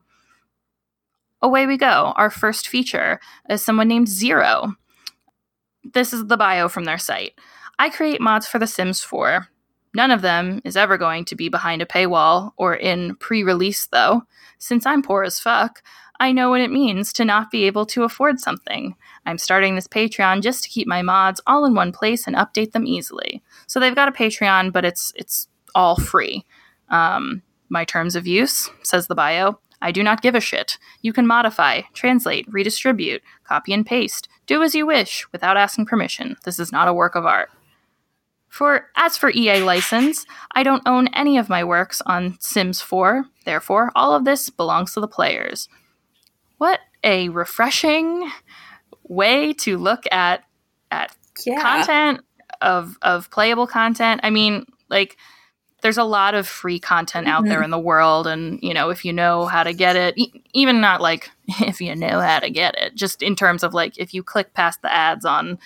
away 1.42 1.66
we 1.66 1.76
go. 1.76 2.12
Our 2.16 2.30
first 2.30 2.68
feature 2.68 3.20
is 3.48 3.64
someone 3.64 3.88
named 3.88 4.08
Zero. 4.08 4.74
This 5.82 6.12
is 6.12 6.26
the 6.26 6.36
bio 6.36 6.68
from 6.68 6.84
their 6.84 6.98
site. 6.98 7.32
I 7.80 7.88
create 7.88 8.20
mods 8.20 8.46
for 8.46 8.58
The 8.58 8.66
Sims 8.66 9.00
4. 9.00 9.48
None 9.94 10.10
of 10.10 10.20
them 10.20 10.60
is 10.66 10.76
ever 10.76 10.98
going 10.98 11.24
to 11.24 11.34
be 11.34 11.48
behind 11.48 11.80
a 11.80 11.86
paywall 11.86 12.50
or 12.58 12.74
in 12.76 13.14
pre 13.14 13.42
release, 13.42 13.86
though. 13.86 14.24
Since 14.58 14.84
I'm 14.84 15.00
poor 15.00 15.22
as 15.22 15.40
fuck, 15.40 15.82
I 16.20 16.30
know 16.30 16.50
what 16.50 16.60
it 16.60 16.70
means 16.70 17.10
to 17.14 17.24
not 17.24 17.50
be 17.50 17.64
able 17.64 17.86
to 17.86 18.04
afford 18.04 18.38
something. 18.38 18.96
I'm 19.24 19.38
starting 19.38 19.76
this 19.76 19.88
Patreon 19.88 20.42
just 20.42 20.62
to 20.62 20.68
keep 20.68 20.86
my 20.86 21.00
mods 21.00 21.40
all 21.46 21.64
in 21.64 21.74
one 21.74 21.90
place 21.90 22.26
and 22.26 22.36
update 22.36 22.72
them 22.72 22.86
easily. 22.86 23.42
So 23.66 23.80
they've 23.80 23.94
got 23.94 24.10
a 24.10 24.12
Patreon, 24.12 24.74
but 24.74 24.84
it's 24.84 25.10
it's 25.16 25.48
all 25.74 25.96
free. 25.96 26.44
Um, 26.90 27.40
my 27.70 27.86
terms 27.86 28.14
of 28.14 28.26
use, 28.26 28.68
says 28.82 29.06
the 29.06 29.14
bio. 29.14 29.58
I 29.80 29.90
do 29.90 30.02
not 30.02 30.20
give 30.20 30.34
a 30.34 30.40
shit. 30.40 30.76
You 31.00 31.14
can 31.14 31.26
modify, 31.26 31.80
translate, 31.94 32.44
redistribute, 32.52 33.22
copy 33.44 33.72
and 33.72 33.86
paste, 33.86 34.28
do 34.46 34.62
as 34.62 34.74
you 34.74 34.84
wish 34.84 35.24
without 35.32 35.56
asking 35.56 35.86
permission. 35.86 36.36
This 36.44 36.58
is 36.58 36.70
not 36.70 36.86
a 36.86 36.92
work 36.92 37.14
of 37.14 37.24
art. 37.24 37.48
For 38.50 38.88
as 38.96 39.16
for 39.16 39.30
EA 39.30 39.62
license, 39.62 40.26
I 40.52 40.64
don't 40.64 40.82
own 40.84 41.06
any 41.14 41.38
of 41.38 41.48
my 41.48 41.62
works 41.62 42.02
on 42.04 42.36
Sims 42.40 42.82
4. 42.82 43.24
Therefore, 43.44 43.92
all 43.94 44.12
of 44.12 44.24
this 44.24 44.50
belongs 44.50 44.92
to 44.94 45.00
the 45.00 45.08
players. 45.08 45.68
What 46.58 46.80
a 47.04 47.28
refreshing 47.28 48.28
way 49.04 49.52
to 49.54 49.78
look 49.78 50.04
at 50.12 50.44
at 50.90 51.16
Yeah. 51.46 51.62
content 51.62 52.20
of 52.60 52.98
of 53.02 53.30
playable 53.30 53.68
content. 53.68 54.20
I 54.24 54.30
mean, 54.30 54.66
like 54.88 55.16
there's 55.82 55.96
a 55.96 56.04
lot 56.04 56.34
of 56.34 56.46
free 56.46 56.78
content 56.78 57.28
out 57.28 57.44
there 57.44 57.58
mm-hmm. 57.58 57.64
in 57.64 57.70
the 57.70 57.78
world 57.78 58.26
and 58.26 58.58
you 58.62 58.74
know 58.74 58.90
if 58.90 59.04
you 59.04 59.12
know 59.12 59.46
how 59.46 59.62
to 59.62 59.72
get 59.72 59.96
it 59.96 60.18
e- 60.18 60.42
even 60.52 60.80
not 60.80 61.00
like 61.00 61.30
if 61.60 61.80
you 61.80 61.94
know 61.96 62.20
how 62.20 62.38
to 62.38 62.50
get 62.50 62.74
it 62.76 62.94
just 62.94 63.22
in 63.22 63.34
terms 63.34 63.62
of 63.62 63.72
like 63.72 63.96
if 63.96 64.12
you 64.12 64.22
click 64.22 64.52
past 64.52 64.82
the 64.82 64.92
ads 64.92 65.24
on 65.24 65.58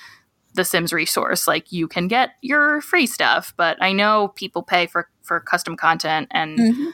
the 0.55 0.65
sims 0.65 0.93
resource 0.93 1.47
like 1.49 1.73
you 1.73 1.87
can 1.89 2.09
get 2.09 2.31
your 2.41 2.81
free 2.81 3.07
stuff 3.07 3.53
but 3.57 3.77
i 3.81 3.93
know 3.93 4.29
people 4.37 4.63
pay 4.63 4.87
for 4.87 5.09
for 5.23 5.41
custom 5.41 5.77
content 5.77 6.29
and 6.31 6.59
Mhm. 6.59 6.93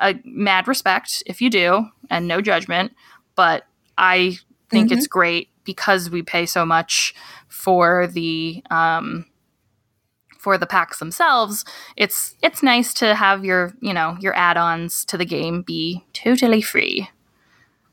a 0.00 0.14
mad 0.24 0.66
respect 0.68 1.22
if 1.26 1.40
you 1.40 1.50
do 1.50 1.86
and 2.10 2.26
no 2.28 2.40
judgment 2.40 2.92
but 3.34 3.64
i 3.98 4.36
think 4.70 4.88
Mhm. 4.90 4.92
it's 4.92 5.06
great 5.06 5.48
because 5.64 6.10
we 6.10 6.22
pay 6.22 6.46
so 6.46 6.64
much 6.64 7.14
for 7.48 8.06
the 8.06 8.62
um 8.70 9.26
for 10.38 10.56
the 10.58 10.66
packs 10.66 10.98
themselves 10.98 11.64
it's 11.96 12.36
it's 12.42 12.62
nice 12.62 12.94
to 12.94 13.14
have 13.14 13.44
your 13.44 13.72
you 13.80 13.92
know 13.92 14.16
your 14.20 14.34
add-ons 14.36 15.04
to 15.04 15.16
the 15.18 15.24
game 15.24 15.62
be 15.62 16.04
totally 16.12 16.62
free 16.62 17.08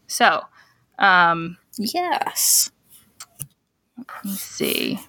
so 0.08 0.42
um 1.00 1.58
Yes. 1.80 2.70
Let 3.97 4.25
me 4.25 4.32
see. 4.32 4.99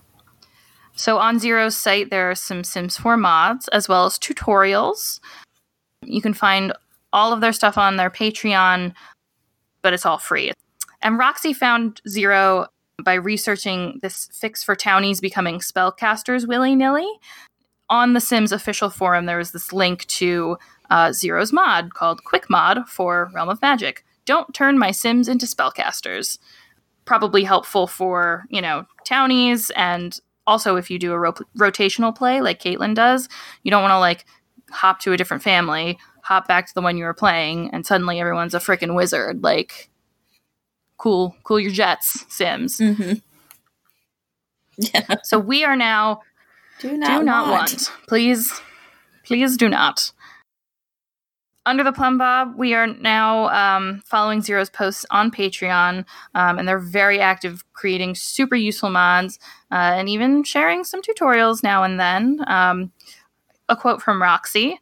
So 0.97 1.19
on 1.19 1.39
zero's 1.39 1.77
site 1.77 2.11
there 2.11 2.31
are 2.31 2.35
some 2.35 2.65
sims 2.65 2.97
4 2.97 3.17
mods 3.17 3.69
as 3.69 3.89
well 3.89 4.07
as 4.07 4.19
tutorials. 4.19 5.21
You 6.03 6.23
can 6.23 6.35
find 6.35 6.73
all 7.13 7.33
of 7.33 7.41
their 7.41 7.53
stuff 7.53 7.79
on 7.79 7.97
their 7.97 8.11
patreon 8.11 8.93
but 9.83 9.93
it's 9.93 10.07
all 10.07 10.19
free. 10.19 10.53
And 11.03 11.19
roxy 11.19 11.53
found 11.53 12.01
zero 12.09 12.69
by 13.03 13.15
researching 13.15 13.99
this 14.03 14.29
fix 14.33 14.63
for 14.63 14.75
townies 14.75 15.21
becoming 15.21 15.59
spellcasters 15.59 16.49
willy-nilly. 16.49 17.09
On 17.91 18.15
the 18.15 18.21
sims 18.21 18.53
official 18.53 18.89
forum 18.89 19.27
there 19.27 19.37
was 19.37 19.51
this 19.51 19.73
link 19.73 20.07
to 20.07 20.57
uh, 20.91 21.13
zero's 21.13 21.53
mod 21.53 21.93
called 21.95 22.25
quick 22.25 22.49
mod 22.49 22.89
for 22.89 23.31
realm 23.35 23.49
of 23.49 23.61
magic. 23.61 24.05
Don't 24.25 24.55
turn 24.55 24.79
my 24.79 24.91
sims 24.91 25.29
into 25.29 25.45
spellcasters 25.45 26.39
probably 27.05 27.45
helpful 27.45 27.87
for 27.87 28.45
you 28.49 28.61
know 28.63 28.85
townies 29.05 29.71
and 29.77 30.21
also 30.47 30.77
if 30.77 30.91
you 30.91 30.99
do 30.99 31.13
a 31.13 31.19
ro- 31.19 31.33
rotational 31.59 32.15
play 32.15 32.41
like 32.41 32.61
caitlin 32.63 32.95
does 32.95 33.29
you 33.63 33.71
don't 33.71 33.83
want 33.83 33.93
to 33.93 33.99
like 33.99 34.25
hop 34.71 34.99
to 35.01 35.13
a 35.13 35.17
different 35.17 35.43
family 35.43 35.99
hop 36.23 36.49
back 36.49 36.67
to 36.67 36.75
the 36.75 36.81
one 36.81 36.97
you 36.97 37.05
were 37.05 37.15
playing 37.15 37.71
and 37.73 37.85
suddenly 37.87 38.19
everyone's 38.21 38.55
a 38.55 38.59
freaking 38.59 38.95
wizard 38.95 39.43
like 39.43 39.91
cool 40.99 41.37
cool 41.45 41.61
your 41.61 41.71
jets 41.73 42.25
sims 42.35 42.79
Mm-hmm. 42.79 43.15
Yeah. 44.77 45.17
so 45.23 45.39
we 45.39 45.65
are 45.65 45.77
now 45.77 46.23
Do 46.81 46.97
not, 46.97 47.19
do 47.19 47.25
not 47.25 47.47
want. 47.49 47.71
want. 47.73 47.93
Please, 48.09 48.61
please 49.25 49.57
do 49.57 49.69
not. 49.69 50.11
Under 51.67 51.83
the 51.83 51.93
Plumbob, 51.93 52.57
we 52.59 52.75
are 52.75 52.87
now 52.87 53.49
um, 53.49 54.03
following 54.05 54.43
Zero's 54.43 54.69
posts 54.69 55.07
on 55.11 55.31
Patreon, 55.31 56.05
um, 56.35 56.59
and 56.59 56.69
they're 56.69 56.79
very 56.79 57.21
active, 57.21 57.65
creating 57.73 58.17
super 58.17 58.55
useful 58.55 58.91
mods 58.91 59.39
uh, 59.73 59.97
and 59.97 60.09
even 60.09 60.45
sharing 60.45 60.85
some 60.85 61.01
tutorials 61.01 61.63
now 61.63 61.83
and 61.83 61.99
then. 61.99 62.45
Um, 62.47 62.93
a 63.69 63.77
quote 63.77 64.03
from 64.03 64.21
Roxy 64.21 64.79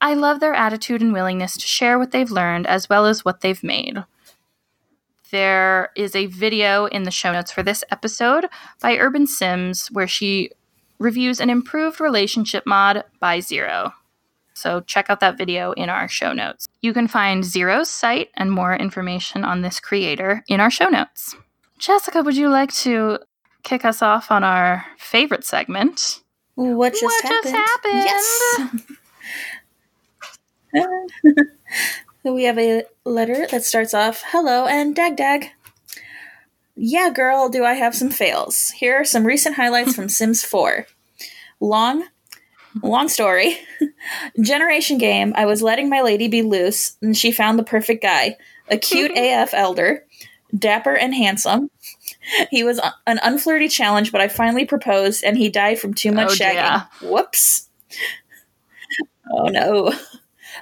I 0.00 0.14
love 0.14 0.40
their 0.40 0.52
attitude 0.52 1.00
and 1.00 1.12
willingness 1.12 1.56
to 1.56 1.66
share 1.66 1.98
what 1.98 2.10
they've 2.10 2.30
learned 2.30 2.66
as 2.66 2.88
well 2.88 3.06
as 3.06 3.24
what 3.24 3.40
they've 3.40 3.62
made. 3.62 4.04
There 5.30 5.90
is 5.96 6.14
a 6.14 6.26
video 6.26 6.86
in 6.86 7.04
the 7.04 7.10
show 7.10 7.32
notes 7.32 7.50
for 7.50 7.62
this 7.62 7.82
episode 7.90 8.46
by 8.80 8.98
Urban 8.98 9.26
Sims 9.26 9.88
where 9.88 10.06
she 10.06 10.50
reviews 10.98 11.40
an 11.40 11.50
improved 11.50 12.00
relationship 12.00 12.66
mod 12.66 13.04
by 13.20 13.40
Zero. 13.40 13.92
So 14.56 14.80
check 14.80 15.10
out 15.10 15.20
that 15.20 15.36
video 15.36 15.72
in 15.72 15.90
our 15.90 16.08
show 16.08 16.32
notes. 16.32 16.66
You 16.80 16.94
can 16.94 17.08
find 17.08 17.44
Zero's 17.44 17.90
site 17.90 18.30
and 18.34 18.50
more 18.50 18.74
information 18.74 19.44
on 19.44 19.60
this 19.60 19.80
creator 19.80 20.42
in 20.48 20.60
our 20.60 20.70
show 20.70 20.88
notes. 20.88 21.36
Jessica, 21.78 22.22
would 22.22 22.38
you 22.38 22.48
like 22.48 22.72
to 22.76 23.18
kick 23.64 23.84
us 23.84 24.00
off 24.00 24.30
on 24.30 24.42
our 24.44 24.86
favorite 24.96 25.44
segment? 25.44 26.22
What 26.54 26.94
just 26.94 27.04
What 27.04 27.22
happened? 27.22 27.54
just 27.54 28.58
happened? 28.72 28.98
Yes. 30.72 31.44
we 32.24 32.44
have 32.44 32.58
a 32.58 32.84
letter 33.04 33.46
that 33.50 33.62
starts 33.62 33.92
off 33.92 34.22
Hello 34.28 34.66
and 34.66 34.96
Dag 34.96 35.16
Dag. 35.16 35.50
Yeah, 36.74 37.10
girl, 37.10 37.50
do 37.50 37.62
I 37.62 37.74
have 37.74 37.94
some 37.94 38.08
fails? 38.10 38.70
Here 38.70 38.96
are 38.96 39.04
some 39.04 39.26
recent 39.26 39.56
highlights 39.56 39.94
from 39.94 40.08
Sims 40.08 40.42
4. 40.44 40.86
Long, 41.60 42.06
long 42.82 43.08
story. 43.08 43.58
Generation 44.42 44.98
game, 44.98 45.32
I 45.36 45.46
was 45.46 45.62
letting 45.62 45.88
my 45.88 46.02
lady 46.02 46.28
be 46.28 46.42
loose, 46.42 46.96
and 47.02 47.16
she 47.16 47.32
found 47.32 47.58
the 47.58 47.64
perfect 47.64 48.02
guy. 48.02 48.36
A 48.68 48.76
cute 48.76 49.12
AF 49.16 49.54
elder, 49.54 50.04
dapper 50.56 50.94
and 50.94 51.14
handsome. 51.14 51.70
He 52.50 52.64
was 52.64 52.80
an 53.06 53.18
unflirty 53.18 53.70
challenge, 53.70 54.12
but 54.12 54.20
I 54.20 54.28
finally 54.28 54.64
proposed, 54.64 55.22
and 55.24 55.36
he 55.36 55.48
died 55.48 55.78
from 55.78 55.94
too 55.94 56.12
much 56.12 56.32
Oh, 56.32 56.34
shagging. 56.34 56.86
Whoops. 57.02 57.68
Oh 59.30 59.46
no. 59.46 59.92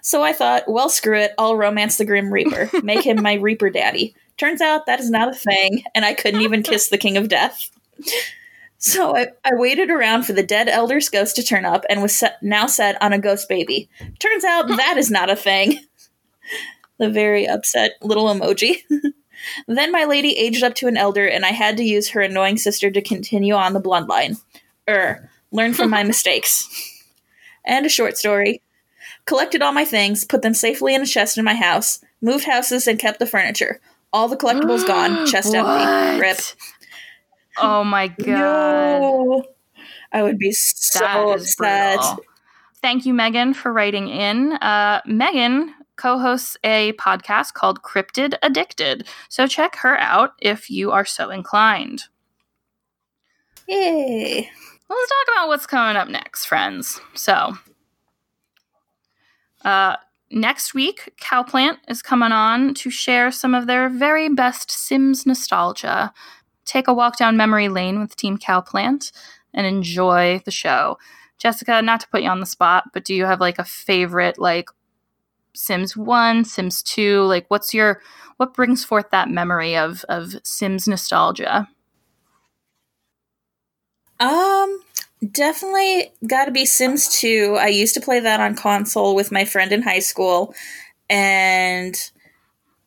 So 0.03 0.23
I 0.23 0.33
thought, 0.33 0.65
well, 0.67 0.89
screw 0.89 1.19
it. 1.19 1.33
I'll 1.39 1.57
romance 1.57 1.97
the 1.97 2.05
Grim 2.05 2.33
Reaper, 2.33 2.69
make 2.83 3.05
him 3.05 3.23
my 3.23 3.35
Reaper 3.41 3.71
daddy. 3.71 4.15
Turns 4.37 4.61
out 4.61 4.87
that 4.87 5.01
is 5.01 5.11
not 5.11 5.29
a 5.29 5.35
thing, 5.35 5.85
and 5.95 6.05
I 6.05 6.13
couldn't 6.15 6.41
even 6.43 6.63
kiss 6.63 6.89
the 6.89 6.99
King 6.99 7.17
of 7.17 7.29
Death. 7.29 7.71
So 8.85 9.17
I, 9.17 9.29
I 9.43 9.55
waited 9.55 9.89
around 9.89 10.25
for 10.25 10.35
the 10.35 10.43
dead 10.43 10.69
elder's 10.69 11.09
ghost 11.09 11.37
to 11.37 11.43
turn 11.43 11.65
up 11.65 11.87
and 11.89 12.03
was 12.03 12.15
set, 12.15 12.43
now 12.43 12.67
set 12.67 13.01
on 13.01 13.15
a 13.15 13.19
ghost 13.19 13.49
baby. 13.49 13.89
Turns 14.19 14.45
out 14.45 14.69
that 14.69 14.99
is 14.99 15.11
not 15.11 15.31
a 15.31 15.37
thing. 15.37 15.79
The 16.97 17.11
very 17.11 17.45
upset 17.49 17.95
little 18.03 18.27
emoji. 18.27 18.83
then 19.67 19.91
my 19.91 20.05
lady 20.05 20.39
aged 20.39 20.63
up 20.63 20.77
to 20.77 20.87
an 20.87 20.97
elder, 20.97 21.27
and 21.27 21.45
I 21.45 21.49
had 21.49 21.77
to 21.79 21.83
use 21.83 22.11
her 22.11 22.21
annoying 22.21 22.57
sister 22.57 22.89
to 22.89 23.03
continue 23.03 23.55
on 23.55 23.73
the 23.73 23.81
bloodline. 23.81 24.41
Er, 24.89 25.29
learn 25.51 25.75
from 25.75 25.91
my 25.91 26.05
mistakes. 26.05 26.69
And 27.65 27.85
a 27.85 27.89
short 27.89 28.17
story. 28.17 28.63
Collected 29.25 29.61
all 29.61 29.73
my 29.73 29.85
things, 29.85 30.25
put 30.25 30.43
them 30.43 30.55
safely 30.55 30.95
in 30.95 31.03
a 31.03 31.07
chest 31.07 31.37
in 31.37 31.45
my 31.45 31.55
house, 31.55 31.99
moved 32.21 32.45
houses, 32.45 32.87
and 32.87 32.97
kept 32.97 33.19
the 33.19 33.27
furniture. 33.27 33.81
All 34.13 34.29
the 34.29 34.37
collectibles 34.37 34.87
gone, 34.87 35.27
chest 35.31 35.53
empty. 35.53 36.21
Rip. 36.21 36.39
Oh 37.59 37.85
my 37.85 38.09
god. 38.09 39.01
No. 39.01 39.45
I 40.13 40.23
would 40.23 40.39
be 40.39 40.53
so 40.53 41.33
upset. 41.33 41.99
brutal. 41.99 42.25
Thank 42.81 43.07
you, 43.07 43.15
Megan, 43.15 43.55
for 43.55 43.73
writing 43.73 44.09
in. 44.09 44.53
Uh, 44.55 45.01
Megan 45.07 45.75
co 45.97 46.19
hosts 46.19 46.57
a 46.65 46.93
podcast 46.95 47.55
called 47.55 47.83
Cryptid 47.83 48.35
Addicted. 48.43 49.07
So 49.29 49.47
check 49.47 49.77
her 49.77 49.99
out 49.99 50.33
if 50.41 50.71
you 50.71 50.93
are 50.93 51.05
so 51.05 51.31
inclined. 51.31 52.05
Yay. 53.69 54.51
Let's 54.89 55.09
talk 55.09 55.35
about 55.35 55.49
what's 55.49 55.67
coming 55.67 55.97
up 55.97 56.09
next, 56.09 56.45
friends. 56.45 57.01
So, 57.15 57.57
uh, 59.65 59.97
next 60.31 60.75
week, 60.75 61.15
Cowplant 61.21 61.79
is 61.89 62.03
coming 62.03 62.33
on 62.33 62.75
to 62.75 62.91
share 62.91 63.31
some 63.31 63.55
of 63.55 63.67
their 63.67 63.89
very 63.89 64.29
best 64.29 64.71
Sims 64.71 65.25
nostalgia. 65.25 66.13
Take 66.65 66.89
a 66.89 66.95
walk 66.95 67.17
down 67.17 67.37
memory 67.37 67.69
lane 67.69 68.01
with 68.01 68.17
Team 68.17 68.39
Cowplant 68.39 69.13
and 69.53 69.67
enjoy 69.67 70.41
the 70.45 70.51
show. 70.51 70.99
Jessica, 71.39 71.83
not 71.83 72.01
to 72.01 72.09
put 72.09 72.23
you 72.23 72.29
on 72.29 72.41
the 72.41 72.47
spot, 72.47 72.85
but 72.93 73.05
do 73.05 73.15
you 73.15 73.27
have 73.27 73.41
like 73.41 73.59
a 73.59 73.65
favorite, 73.65 74.39
like 74.39 74.69
Sims 75.55 75.97
1, 75.97 76.45
Sims 76.45 76.83
2? 76.83 77.23
Like, 77.23 77.47
what's 77.49 77.75
your, 77.75 78.01
what 78.37 78.55
brings 78.55 78.85
forth 78.85 79.11
that 79.11 79.29
memory 79.29 79.77
of, 79.77 80.05
of 80.09 80.35
Sims 80.43 80.89
nostalgia? 80.89 81.69
Um, 84.21 84.81
definitely 85.33 86.13
got 86.27 86.47
to 86.47 86.51
be 86.51 86.65
Sims 86.65 87.09
2. 87.21 87.59
I 87.61 87.69
used 87.69 87.95
to 87.95 88.01
play 88.01 88.21
that 88.21 88.41
on 88.41 88.55
console 88.55 89.15
with 89.15 89.33
my 89.33 89.45
friend 89.45 89.73
in 89.73 89.83
high 89.83 89.99
school, 89.99 90.55
and 91.11 91.95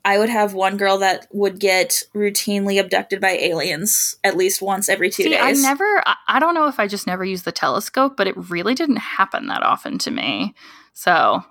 I 0.07 0.17
would 0.17 0.29
have 0.29 0.53
one 0.53 0.77
girl 0.77 0.99
that 0.99 1.27
would 1.33 1.59
get 1.59 2.01
routinely 2.15 2.79
abducted 2.79 3.19
by 3.19 3.31
aliens 3.31 4.15
at 4.23 4.37
least 4.37 4.61
once 4.61 4.87
every 4.87 5.09
two 5.09 5.23
See, 5.23 5.29
days. 5.31 5.41
I 5.41 5.51
never, 5.51 6.01
I, 6.29 6.39
don't 6.39 6.53
know 6.53 6.67
if 6.69 6.79
I 6.79 6.87
just 6.87 7.07
never 7.07 7.25
used 7.25 7.43
the 7.43 7.51
telescope, 7.51 8.15
but 8.15 8.25
it 8.25 8.37
really 8.49 8.73
didn't 8.73 8.95
happen 8.99 9.47
that 9.47 9.63
often 9.63 9.97
to 9.97 10.11
me. 10.11 10.55
So, 10.93 11.43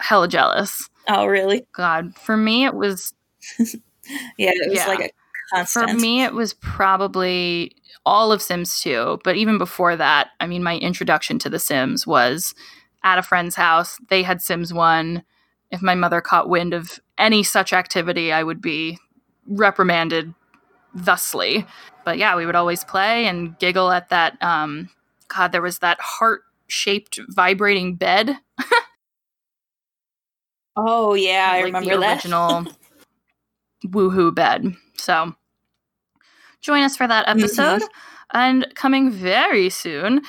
hella 0.00 0.28
jealous. 0.28 0.88
oh, 1.08 1.26
really? 1.26 1.66
God, 1.74 2.16
for 2.16 2.38
me, 2.38 2.64
it 2.64 2.72
was 2.72 3.12
Yeah, 3.58 4.52
it 4.54 4.70
was 4.70 4.78
Yeah. 4.78 4.86
like 4.86 5.12
a 5.54 5.66
For 5.66 5.86
me, 5.86 6.22
it 6.22 6.32
was 6.32 6.54
probably 6.54 7.76
all 8.06 8.32
of 8.32 8.40
Sims 8.40 8.80
2. 8.80 9.20
But 9.24 9.36
even 9.36 9.58
before 9.58 9.94
that, 9.94 10.28
I 10.40 10.46
mean, 10.46 10.62
my 10.62 10.78
introduction 10.78 11.38
to 11.40 11.50
The 11.50 11.58
Sims 11.58 12.06
was 12.06 12.54
at 13.02 13.18
a 13.18 13.22
friend's 13.22 13.56
house. 13.56 13.98
They 14.08 14.22
had 14.22 14.40
Sims 14.40 14.72
1. 14.72 15.22
If 15.70 15.82
my 15.82 15.94
mother 15.94 16.20
caught 16.20 16.48
wind 16.48 16.74
of 16.74 17.00
any 17.18 17.42
such 17.42 17.72
activity, 17.72 18.32
I 18.32 18.42
would 18.42 18.60
be 18.60 18.98
reprimanded 19.46 20.34
thusly. 20.94 21.66
But 22.04 22.18
yeah, 22.18 22.36
we 22.36 22.46
would 22.46 22.56
always 22.56 22.84
play 22.84 23.26
and 23.26 23.58
giggle 23.58 23.90
at 23.90 24.10
that. 24.10 24.40
Um, 24.42 24.90
God, 25.28 25.52
there 25.52 25.62
was 25.62 25.78
that 25.78 25.98
heart 26.00 26.42
shaped 26.66 27.18
vibrating 27.28 27.96
bed. 27.96 28.36
oh, 30.76 31.14
yeah, 31.14 31.48
I 31.50 31.56
like 31.56 31.64
remember 31.66 31.94
the 31.94 32.00
that. 32.00 32.16
original 32.16 32.66
woohoo 33.86 34.34
bed. 34.34 34.74
So 34.96 35.34
join 36.60 36.82
us 36.82 36.96
for 36.96 37.06
that 37.06 37.28
episode. 37.28 37.82
And 38.32 38.66
coming 38.74 39.10
very 39.10 39.70
soon, 39.70 40.22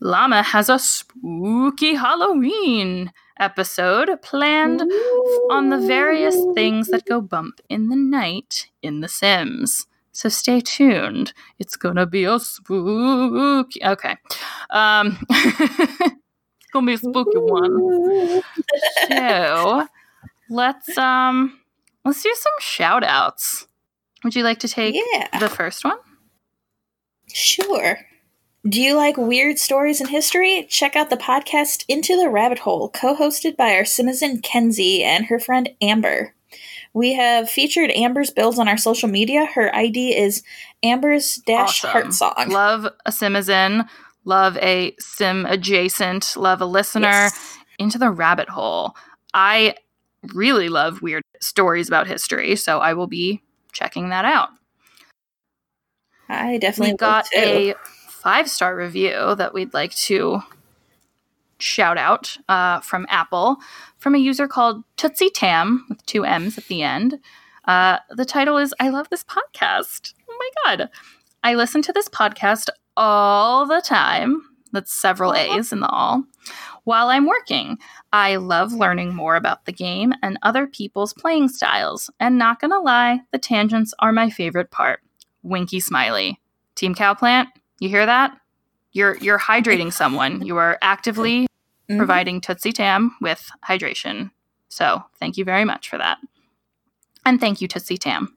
Llama 0.00 0.42
has 0.42 0.68
a 0.68 0.78
spooky 0.78 1.94
Halloween 1.94 3.12
episode 3.40 4.10
planned 4.22 4.82
on 5.50 5.70
the 5.70 5.78
various 5.78 6.36
things 6.54 6.88
that 6.88 7.06
go 7.06 7.20
bump 7.20 7.60
in 7.68 7.88
the 7.88 7.96
night 7.96 8.68
in 8.82 9.00
The 9.00 9.08
Sims. 9.08 9.86
So 10.12 10.28
stay 10.28 10.60
tuned. 10.60 11.32
It's 11.58 11.76
gonna 11.76 12.06
be 12.06 12.24
a 12.24 12.38
spooky. 12.38 13.80
Okay, 13.84 14.16
um, 14.70 15.18
it's 15.30 16.70
gonna 16.72 16.86
be 16.86 16.94
a 16.94 16.98
spooky 16.98 17.38
one 17.38 18.42
so 19.08 19.86
let's 20.48 20.96
um 20.98 21.58
let's 22.04 22.22
do 22.22 22.32
some 22.36 22.52
shout 22.60 23.02
outs 23.04 23.66
would 24.24 24.34
you 24.36 24.42
like 24.42 24.58
to 24.60 24.68
take 24.68 24.94
Yeah, 24.94 25.38
the 25.38 25.48
first 25.48 25.84
one 25.84 25.98
sure. 27.32 27.98
Do 28.68 28.80
you 28.80 28.94
like 28.94 29.16
weird 29.16 29.58
stories 29.58 30.00
and 30.00 30.10
history? 30.10 30.66
Check 30.68 30.94
out 30.94 31.08
the 31.08 31.16
podcast 31.16 31.84
Into 31.88 32.14
the 32.16 32.28
Rabbit 32.28 32.58
Hole, 32.60 32.90
co 32.90 33.16
hosted 33.16 33.56
by 33.56 33.74
our 33.74 33.84
Citizen 33.86 34.40
Kenzie 34.42 35.02
and 35.02 35.26
her 35.26 35.38
friend 35.38 35.70
Amber. 35.80 36.34
We 36.92 37.14
have 37.14 37.48
featured 37.48 37.90
Amber's 37.92 38.30
builds 38.30 38.58
on 38.58 38.68
our 38.68 38.76
social 38.76 39.08
media. 39.08 39.46
Her 39.46 39.74
ID 39.74 40.14
is 40.16 40.42
Amber's 40.82 41.36
Dash 41.46 41.84
Awesome. 41.84 41.90
Heart 41.90 42.12
Song. 42.14 42.48
love 42.48 42.86
a 43.06 43.10
simizin 43.10 43.88
love 44.26 44.58
a 44.58 44.94
sim 44.98 45.46
adjacent 45.46 46.36
love 46.36 46.60
a 46.60 46.66
listener 46.66 47.08
Yes. 47.08 47.58
into 47.78 47.96
the 47.96 48.10
rabbit 48.10 48.50
hole 48.50 48.94
i 49.32 49.74
really 50.34 50.68
love 50.68 51.00
weird 51.00 51.22
stories 51.40 51.88
about 51.88 52.06
history 52.06 52.54
so 52.54 52.80
i 52.80 52.92
will 52.92 53.06
be 53.06 53.42
checking 53.72 54.10
that 54.10 54.26
out 54.26 54.50
I 56.28 56.58
definitely 56.58 56.92
we 56.92 56.96
got 56.98 57.26
a 57.34 57.74
five 58.20 58.50
star 58.50 58.76
review 58.76 59.34
that 59.36 59.54
we'd 59.54 59.72
like 59.72 59.94
to 59.94 60.42
shout 61.58 61.96
out 61.96 62.36
uh, 62.48 62.80
from 62.80 63.06
Apple 63.08 63.56
from 63.98 64.14
a 64.14 64.18
user 64.18 64.46
called 64.46 64.84
Tootsie 64.96 65.30
Tam 65.30 65.86
with 65.88 66.04
two 66.04 66.24
M's 66.24 66.58
at 66.58 66.66
the 66.66 66.82
end. 66.82 67.18
Uh, 67.66 67.98
the 68.10 68.26
title 68.26 68.58
is 68.58 68.74
I 68.78 68.90
Love 68.90 69.08
This 69.10 69.24
Podcast. 69.24 70.12
Oh 70.28 70.36
my 70.38 70.76
God. 70.76 70.90
I 71.42 71.54
listen 71.54 71.80
to 71.82 71.92
this 71.92 72.08
podcast 72.08 72.68
all 72.96 73.66
the 73.66 73.80
time. 73.82 74.42
That's 74.72 74.92
several 74.92 75.34
A's 75.34 75.72
in 75.72 75.80
the 75.80 75.88
all. 75.88 76.24
While 76.84 77.08
I'm 77.08 77.26
working, 77.26 77.78
I 78.12 78.36
love 78.36 78.72
learning 78.72 79.14
more 79.14 79.36
about 79.36 79.64
the 79.64 79.72
game 79.72 80.12
and 80.22 80.38
other 80.42 80.66
people's 80.66 81.14
playing 81.14 81.48
styles. 81.48 82.10
And 82.20 82.38
not 82.38 82.60
gonna 82.60 82.80
lie, 82.80 83.20
the 83.32 83.38
tangents 83.38 83.94
are 83.98 84.12
my 84.12 84.28
favorite 84.28 84.70
part. 84.70 85.00
Winky 85.42 85.80
smiley. 85.80 86.38
Team 86.74 86.94
Cowplant, 86.94 87.48
you 87.80 87.88
hear 87.88 88.06
that? 88.06 88.36
You're 88.92 89.16
you're 89.18 89.38
hydrating 89.38 89.92
someone. 89.92 90.44
You 90.46 90.56
are 90.58 90.78
actively 90.82 91.46
Mhm. 91.90 91.98
providing 91.98 92.40
Tootsie 92.40 92.72
Tam 92.72 93.16
with 93.20 93.50
hydration. 93.68 94.30
So 94.68 95.04
thank 95.18 95.36
you 95.36 95.44
very 95.44 95.64
much 95.64 95.88
for 95.88 95.98
that. 95.98 96.18
And 97.26 97.40
thank 97.40 97.60
you, 97.60 97.66
Tootsie 97.68 97.98
Tam. 97.98 98.36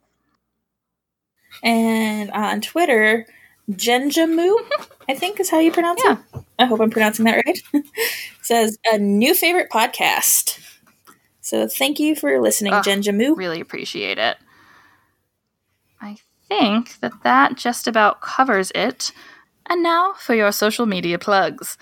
And 1.62 2.32
on 2.32 2.62
Twitter, 2.62 3.26
Genjamu, 3.72 4.56
I 5.08 5.14
think 5.14 5.40
is 5.40 5.50
how 5.50 5.60
you 5.60 5.72
pronounce 5.72 6.02
Yeah. 6.04 6.18
it. 6.34 6.44
I 6.60 6.66
hope 6.66 6.80
I'm 6.82 6.90
pronouncing 6.90 7.26
that 7.26 7.44
right. 7.46 7.60
Says 8.42 8.78
a 8.92 8.98
new 8.98 9.34
favorite 9.34 9.70
podcast. 9.70 10.60
So 11.42 11.68
thank 11.68 12.00
you 12.00 12.16
for 12.16 12.42
listening, 12.42 12.74
Ugh, 12.74 12.84
Genjamu. 12.84 13.38
Really 13.38 13.60
appreciate 13.62 14.18
it. 14.18 14.38
I 16.02 16.18
think 16.48 17.00
that 17.00 17.24
that 17.24 17.56
just 17.56 17.88
about 17.88 18.22
covers 18.22 18.72
it. 18.76 19.12
And 19.68 19.82
now 19.82 20.14
for 20.20 20.36
your 20.36 20.52
social 20.52 20.86
media 20.86 21.18
plugs. 21.18 21.78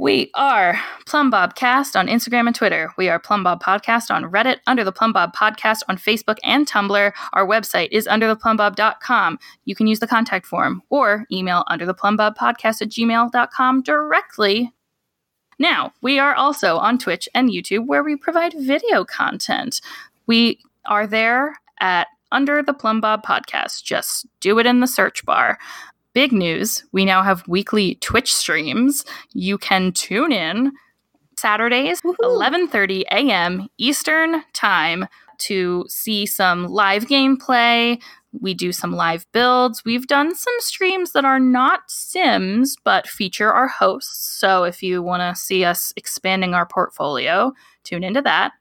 We 0.00 0.30
are 0.34 0.80
PlumbobCast 1.06 1.98
on 1.98 2.06
Instagram 2.06 2.46
and 2.46 2.54
Twitter. 2.54 2.92
We 2.96 3.08
are 3.08 3.18
Plumbob 3.18 3.60
Podcast 3.60 4.14
on 4.14 4.30
Reddit, 4.30 4.58
under 4.68 4.84
the 4.84 4.92
Plumbob 4.92 5.34
Podcast 5.34 5.80
on 5.88 5.96
Facebook 5.96 6.36
and 6.44 6.68
Tumblr. 6.68 7.12
Our 7.32 7.46
website 7.46 7.88
is 7.90 8.06
undertheplumbob.com. 8.06 9.40
You 9.64 9.74
can 9.74 9.88
use 9.88 9.98
the 9.98 10.06
contact 10.06 10.46
form 10.46 10.82
or 10.88 11.26
email 11.32 11.64
undertheplumbobpodcast 11.68 12.80
at 12.80 12.90
gmail.com 12.90 13.82
directly. 13.82 14.72
Now, 15.58 15.92
we 16.00 16.20
are 16.20 16.34
also 16.36 16.76
on 16.76 16.98
Twitch 16.98 17.28
and 17.34 17.50
YouTube 17.50 17.88
where 17.88 18.04
we 18.04 18.14
provide 18.14 18.54
video 18.56 19.04
content. 19.04 19.80
We 20.28 20.60
are 20.86 21.08
there 21.08 21.56
at 21.80 22.06
Under 22.30 22.62
the 22.62 22.72
Plumbob 22.72 23.24
Podcast. 23.24 23.82
Just 23.82 24.28
do 24.40 24.60
it 24.60 24.66
in 24.66 24.78
the 24.78 24.86
search 24.86 25.24
bar. 25.24 25.58
Big 26.18 26.32
news, 26.32 26.82
we 26.90 27.04
now 27.04 27.22
have 27.22 27.46
weekly 27.46 27.94
Twitch 28.00 28.34
streams. 28.34 29.04
You 29.34 29.56
can 29.56 29.92
tune 29.92 30.32
in 30.32 30.72
Saturdays, 31.36 32.00
Woohoo. 32.00 32.16
11:30 32.20 33.02
a.m. 33.02 33.68
Eastern 33.78 34.42
Time 34.52 35.06
to 35.46 35.84
see 35.88 36.26
some 36.26 36.66
live 36.66 37.04
gameplay. 37.04 38.02
We 38.32 38.52
do 38.52 38.72
some 38.72 38.90
live 38.90 39.26
builds. 39.30 39.84
We've 39.84 40.08
done 40.08 40.34
some 40.34 40.54
streams 40.58 41.12
that 41.12 41.24
are 41.24 41.38
not 41.38 41.82
Sims 41.88 42.74
but 42.82 43.06
feature 43.06 43.52
our 43.52 43.68
hosts. 43.68 44.40
So 44.40 44.64
if 44.64 44.82
you 44.82 45.04
want 45.04 45.20
to 45.20 45.40
see 45.40 45.64
us 45.64 45.92
expanding 45.94 46.52
our 46.52 46.66
portfolio, 46.66 47.52
tune 47.84 48.02
into 48.02 48.22
that. 48.22 48.54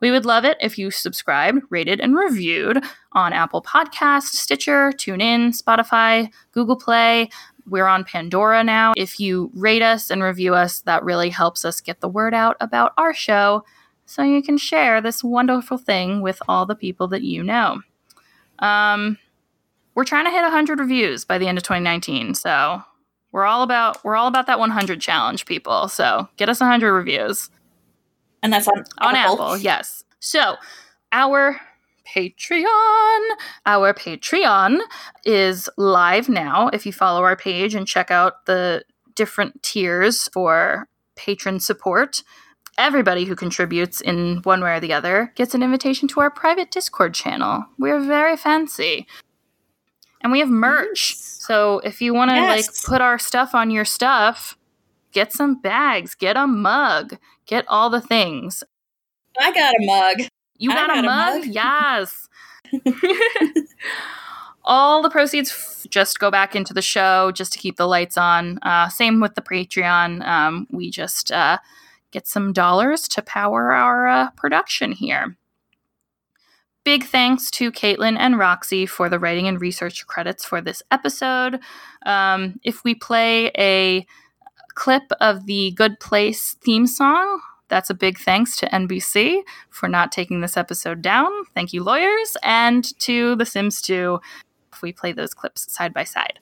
We 0.00 0.10
would 0.10 0.24
love 0.24 0.44
it 0.44 0.56
if 0.60 0.78
you 0.78 0.90
subscribed, 0.90 1.62
rated, 1.68 2.00
and 2.00 2.16
reviewed 2.16 2.82
on 3.12 3.32
Apple 3.32 3.62
Podcast, 3.62 4.28
Stitcher, 4.32 4.92
TuneIn, 4.92 5.60
Spotify, 5.60 6.30
Google 6.52 6.76
Play. 6.76 7.28
We're 7.68 7.86
on 7.86 8.04
Pandora 8.04 8.64
now. 8.64 8.94
If 8.96 9.20
you 9.20 9.50
rate 9.54 9.82
us 9.82 10.10
and 10.10 10.22
review 10.22 10.54
us, 10.54 10.80
that 10.80 11.04
really 11.04 11.28
helps 11.28 11.64
us 11.64 11.80
get 11.80 12.00
the 12.00 12.08
word 12.08 12.32
out 12.32 12.56
about 12.60 12.92
our 12.96 13.12
show 13.12 13.64
so 14.06 14.22
you 14.22 14.42
can 14.42 14.58
share 14.58 15.00
this 15.00 15.22
wonderful 15.22 15.78
thing 15.78 16.20
with 16.22 16.40
all 16.48 16.66
the 16.66 16.74
people 16.74 17.06
that 17.08 17.22
you 17.22 17.44
know. 17.44 17.82
Um, 18.58 19.18
we're 19.94 20.04
trying 20.04 20.24
to 20.24 20.30
hit 20.30 20.42
100 20.42 20.80
reviews 20.80 21.24
by 21.24 21.38
the 21.38 21.46
end 21.46 21.58
of 21.58 21.64
2019, 21.64 22.34
so 22.34 22.82
we're 23.32 23.44
all 23.44 23.62
about 23.62 24.02
we're 24.02 24.16
all 24.16 24.26
about 24.26 24.46
that 24.46 24.58
100 24.58 25.00
challenge, 25.00 25.46
people. 25.46 25.88
So 25.88 26.28
get 26.36 26.48
us 26.48 26.60
100 26.60 26.92
reviews 26.92 27.50
And 28.42 28.52
that's 28.52 28.68
on, 28.68 28.84
on 28.98 29.16
Apple. 29.16 29.56
yes. 29.58 30.04
So 30.20 30.56
our 31.12 31.60
Patreon, 32.06 33.20
our 33.66 33.94
Patreon 33.94 34.80
is 35.24 35.68
live 35.76 36.28
now. 36.28 36.68
If 36.68 36.86
you 36.86 36.92
follow 36.92 37.22
our 37.22 37.36
page 37.36 37.74
and 37.74 37.86
check 37.86 38.10
out 38.10 38.46
the 38.46 38.84
different 39.14 39.62
tiers 39.62 40.28
for 40.28 40.88
patron 41.14 41.60
support, 41.60 42.22
everybody 42.78 43.24
who 43.24 43.36
contributes 43.36 44.00
in 44.00 44.40
one 44.42 44.62
way 44.62 44.76
or 44.76 44.80
the 44.80 44.92
other 44.92 45.32
gets 45.36 45.54
an 45.54 45.62
invitation 45.62 46.08
to 46.08 46.20
our 46.20 46.30
private 46.30 46.70
Discord 46.70 47.14
channel. 47.14 47.64
We're 47.78 48.00
very 48.00 48.36
fancy. 48.36 49.06
And 50.22 50.32
we 50.32 50.40
have 50.40 50.48
merch. 50.48 51.16
So 51.16 51.80
if 51.80 52.00
you 52.02 52.14
want 52.14 52.30
to 52.30 52.40
like 52.40 52.66
put 52.84 53.00
our 53.00 53.18
stuff 53.18 53.54
on 53.54 53.70
your 53.70 53.84
stuff, 53.84 54.56
get 55.12 55.32
some 55.32 55.60
bags, 55.60 56.14
get 56.14 56.36
a 56.36 56.46
mug, 56.46 57.16
get 57.50 57.64
all 57.68 57.90
the 57.90 58.00
things. 58.00 58.64
I 59.38 59.52
got 59.52 59.74
a 59.74 59.84
mug. 59.84 60.28
You 60.56 60.70
got, 60.70 60.84
a, 60.84 60.94
got 60.94 60.98
a 60.98 61.02
mug? 61.02 61.40
mug. 61.40 61.54
Yes. 61.54 62.28
All 64.64 65.02
the 65.02 65.10
proceeds 65.10 65.50
f- 65.50 65.86
just 65.90 66.20
go 66.20 66.30
back 66.30 66.54
into 66.54 66.72
the 66.74 66.82
show 66.82 67.32
just 67.32 67.52
to 67.54 67.58
keep 67.58 67.76
the 67.76 67.88
lights 67.88 68.16
on. 68.16 68.58
Uh, 68.62 68.88
same 68.88 69.20
with 69.20 69.34
the 69.34 69.42
Patreon. 69.42 70.24
Um, 70.24 70.66
we 70.70 70.90
just 70.90 71.32
uh, 71.32 71.58
get 72.10 72.26
some 72.26 72.52
dollars 72.52 73.08
to 73.08 73.22
power 73.22 73.72
our 73.72 74.06
uh, 74.06 74.30
production 74.32 74.92
here. 74.92 75.36
Big 76.84 77.04
thanks 77.04 77.50
to 77.52 77.72
Caitlin 77.72 78.16
and 78.18 78.38
Roxy 78.38 78.86
for 78.86 79.08
the 79.08 79.18
writing 79.18 79.48
and 79.48 79.60
research 79.60 80.06
credits 80.06 80.44
for 80.44 80.60
this 80.60 80.82
episode. 80.90 81.58
Um, 82.06 82.60
if 82.62 82.84
we 82.84 82.94
play 82.94 83.50
a 83.56 84.06
clip 84.80 85.12
of 85.20 85.44
the 85.44 85.72
Good 85.72 86.00
Place 86.00 86.54
theme 86.62 86.86
song, 86.86 87.42
that's 87.68 87.90
a 87.90 87.94
big 87.94 88.18
thanks 88.18 88.56
to 88.56 88.66
NBC 88.70 89.42
for 89.68 89.90
not 89.90 90.10
taking 90.10 90.40
this 90.40 90.56
episode 90.56 91.02
down. 91.02 91.30
Thank 91.54 91.74
you, 91.74 91.84
lawyers, 91.84 92.34
and 92.42 92.98
to 93.00 93.36
The 93.36 93.44
Sims 93.44 93.82
2 93.82 94.18
if 94.72 94.80
we 94.80 94.90
play 94.90 95.12
those 95.12 95.34
clips 95.34 95.70
side 95.70 95.92
by 95.92 96.04
side. 96.04 96.38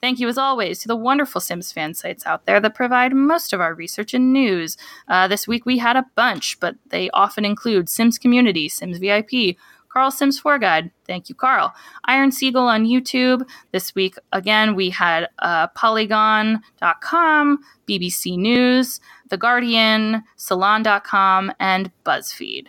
Thank 0.00 0.18
you, 0.18 0.28
as 0.28 0.38
always, 0.38 0.78
to 0.80 0.88
the 0.88 0.96
wonderful 0.96 1.42
Sims 1.42 1.72
fan 1.72 1.92
sites 1.92 2.24
out 2.24 2.46
there 2.46 2.58
that 2.58 2.74
provide 2.74 3.12
most 3.12 3.52
of 3.52 3.60
our 3.60 3.74
research 3.74 4.14
and 4.14 4.32
news. 4.32 4.78
Uh, 5.08 5.28
this 5.28 5.46
week 5.46 5.66
we 5.66 5.76
had 5.76 5.96
a 5.96 6.06
bunch, 6.14 6.58
but 6.60 6.76
they 6.88 7.10
often 7.10 7.44
include 7.44 7.90
Sims 7.90 8.18
Community, 8.18 8.66
Sims 8.66 8.96
VIP, 8.96 9.58
Carl 9.94 10.10
Sims 10.10 10.40
4 10.40 10.58
Guide. 10.58 10.90
Thank 11.06 11.28
you, 11.28 11.36
Carl. 11.36 11.72
Iron 12.06 12.32
Seagull 12.32 12.66
on 12.66 12.84
YouTube. 12.84 13.48
This 13.70 13.94
week, 13.94 14.16
again, 14.32 14.74
we 14.74 14.90
had 14.90 15.28
uh, 15.38 15.68
Polygon.com, 15.68 17.58
BBC 17.88 18.36
News, 18.36 19.00
The 19.28 19.36
Guardian, 19.36 20.24
Salon.com, 20.34 21.52
and 21.60 21.92
BuzzFeed. 22.04 22.66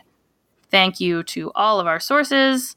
Thank 0.70 1.00
you 1.00 1.24
to 1.24 1.52
all 1.56 1.80
of 1.80 1.88
our 1.88 2.00
sources. 2.00 2.76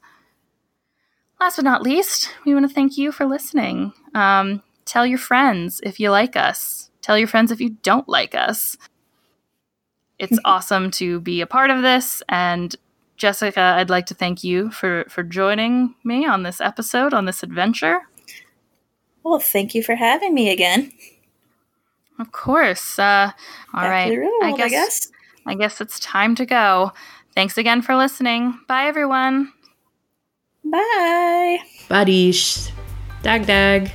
Last 1.39 1.57
but 1.57 1.65
not 1.65 1.83
least, 1.83 2.31
we 2.43 2.55
want 2.55 2.67
to 2.67 2.73
thank 2.73 2.97
you 2.97 3.11
for 3.11 3.27
listening. 3.27 3.93
Um, 4.15 4.63
tell 4.85 5.05
your 5.05 5.19
friends 5.19 5.79
if 5.83 5.99
you 5.99 6.09
like 6.09 6.35
us. 6.35 6.89
Tell 7.03 7.19
your 7.19 7.27
friends 7.27 7.51
if 7.51 7.61
you 7.61 7.77
don't 7.83 8.09
like 8.09 8.33
us. 8.33 8.77
It's 10.17 10.39
awesome 10.43 10.89
to 10.91 11.19
be 11.19 11.39
a 11.41 11.47
part 11.47 11.69
of 11.69 11.83
this. 11.83 12.23
And 12.27 12.75
Jessica, 13.19 13.75
I'd 13.77 13.89
like 13.89 14.05
to 14.07 14.13
thank 14.15 14.43
you 14.43 14.71
for, 14.71 15.05
for 15.09 15.23
joining 15.23 15.93
me 16.03 16.25
on 16.25 16.43
this 16.43 16.59
episode, 16.61 17.13
on 17.13 17.25
this 17.25 17.43
adventure. 17.43 17.99
Well, 19.23 19.39
thank 19.39 19.75
you 19.75 19.83
for 19.83 19.95
having 19.95 20.33
me 20.33 20.49
again. 20.49 20.91
Of 22.17 22.31
course. 22.31 22.97
Uh, 22.97 23.31
all 23.73 23.81
Back 23.81 23.91
right. 23.91 24.05
to 24.05 24.11
the 24.11 24.17
real 24.19 24.29
world, 24.41 24.43
I 24.43 24.51
I 24.51 24.57
guess, 24.57 24.71
guess. 24.71 25.11
I 25.45 25.55
guess 25.55 25.81
it's 25.81 25.99
time 25.99 26.33
to 26.35 26.45
go. 26.45 26.93
Thanks 27.35 27.57
again 27.57 27.81
for 27.81 27.95
listening. 27.95 28.57
Bye, 28.67 28.85
everyone. 28.85 29.51
Bye. 30.63 31.59
Badish. 31.89 32.71
Dag 33.21 33.45
dag. 33.45 33.91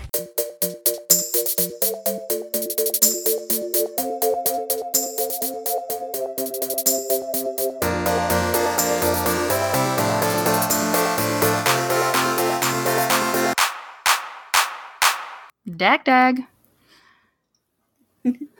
Dag 15.79 16.05
dag. 16.07 16.47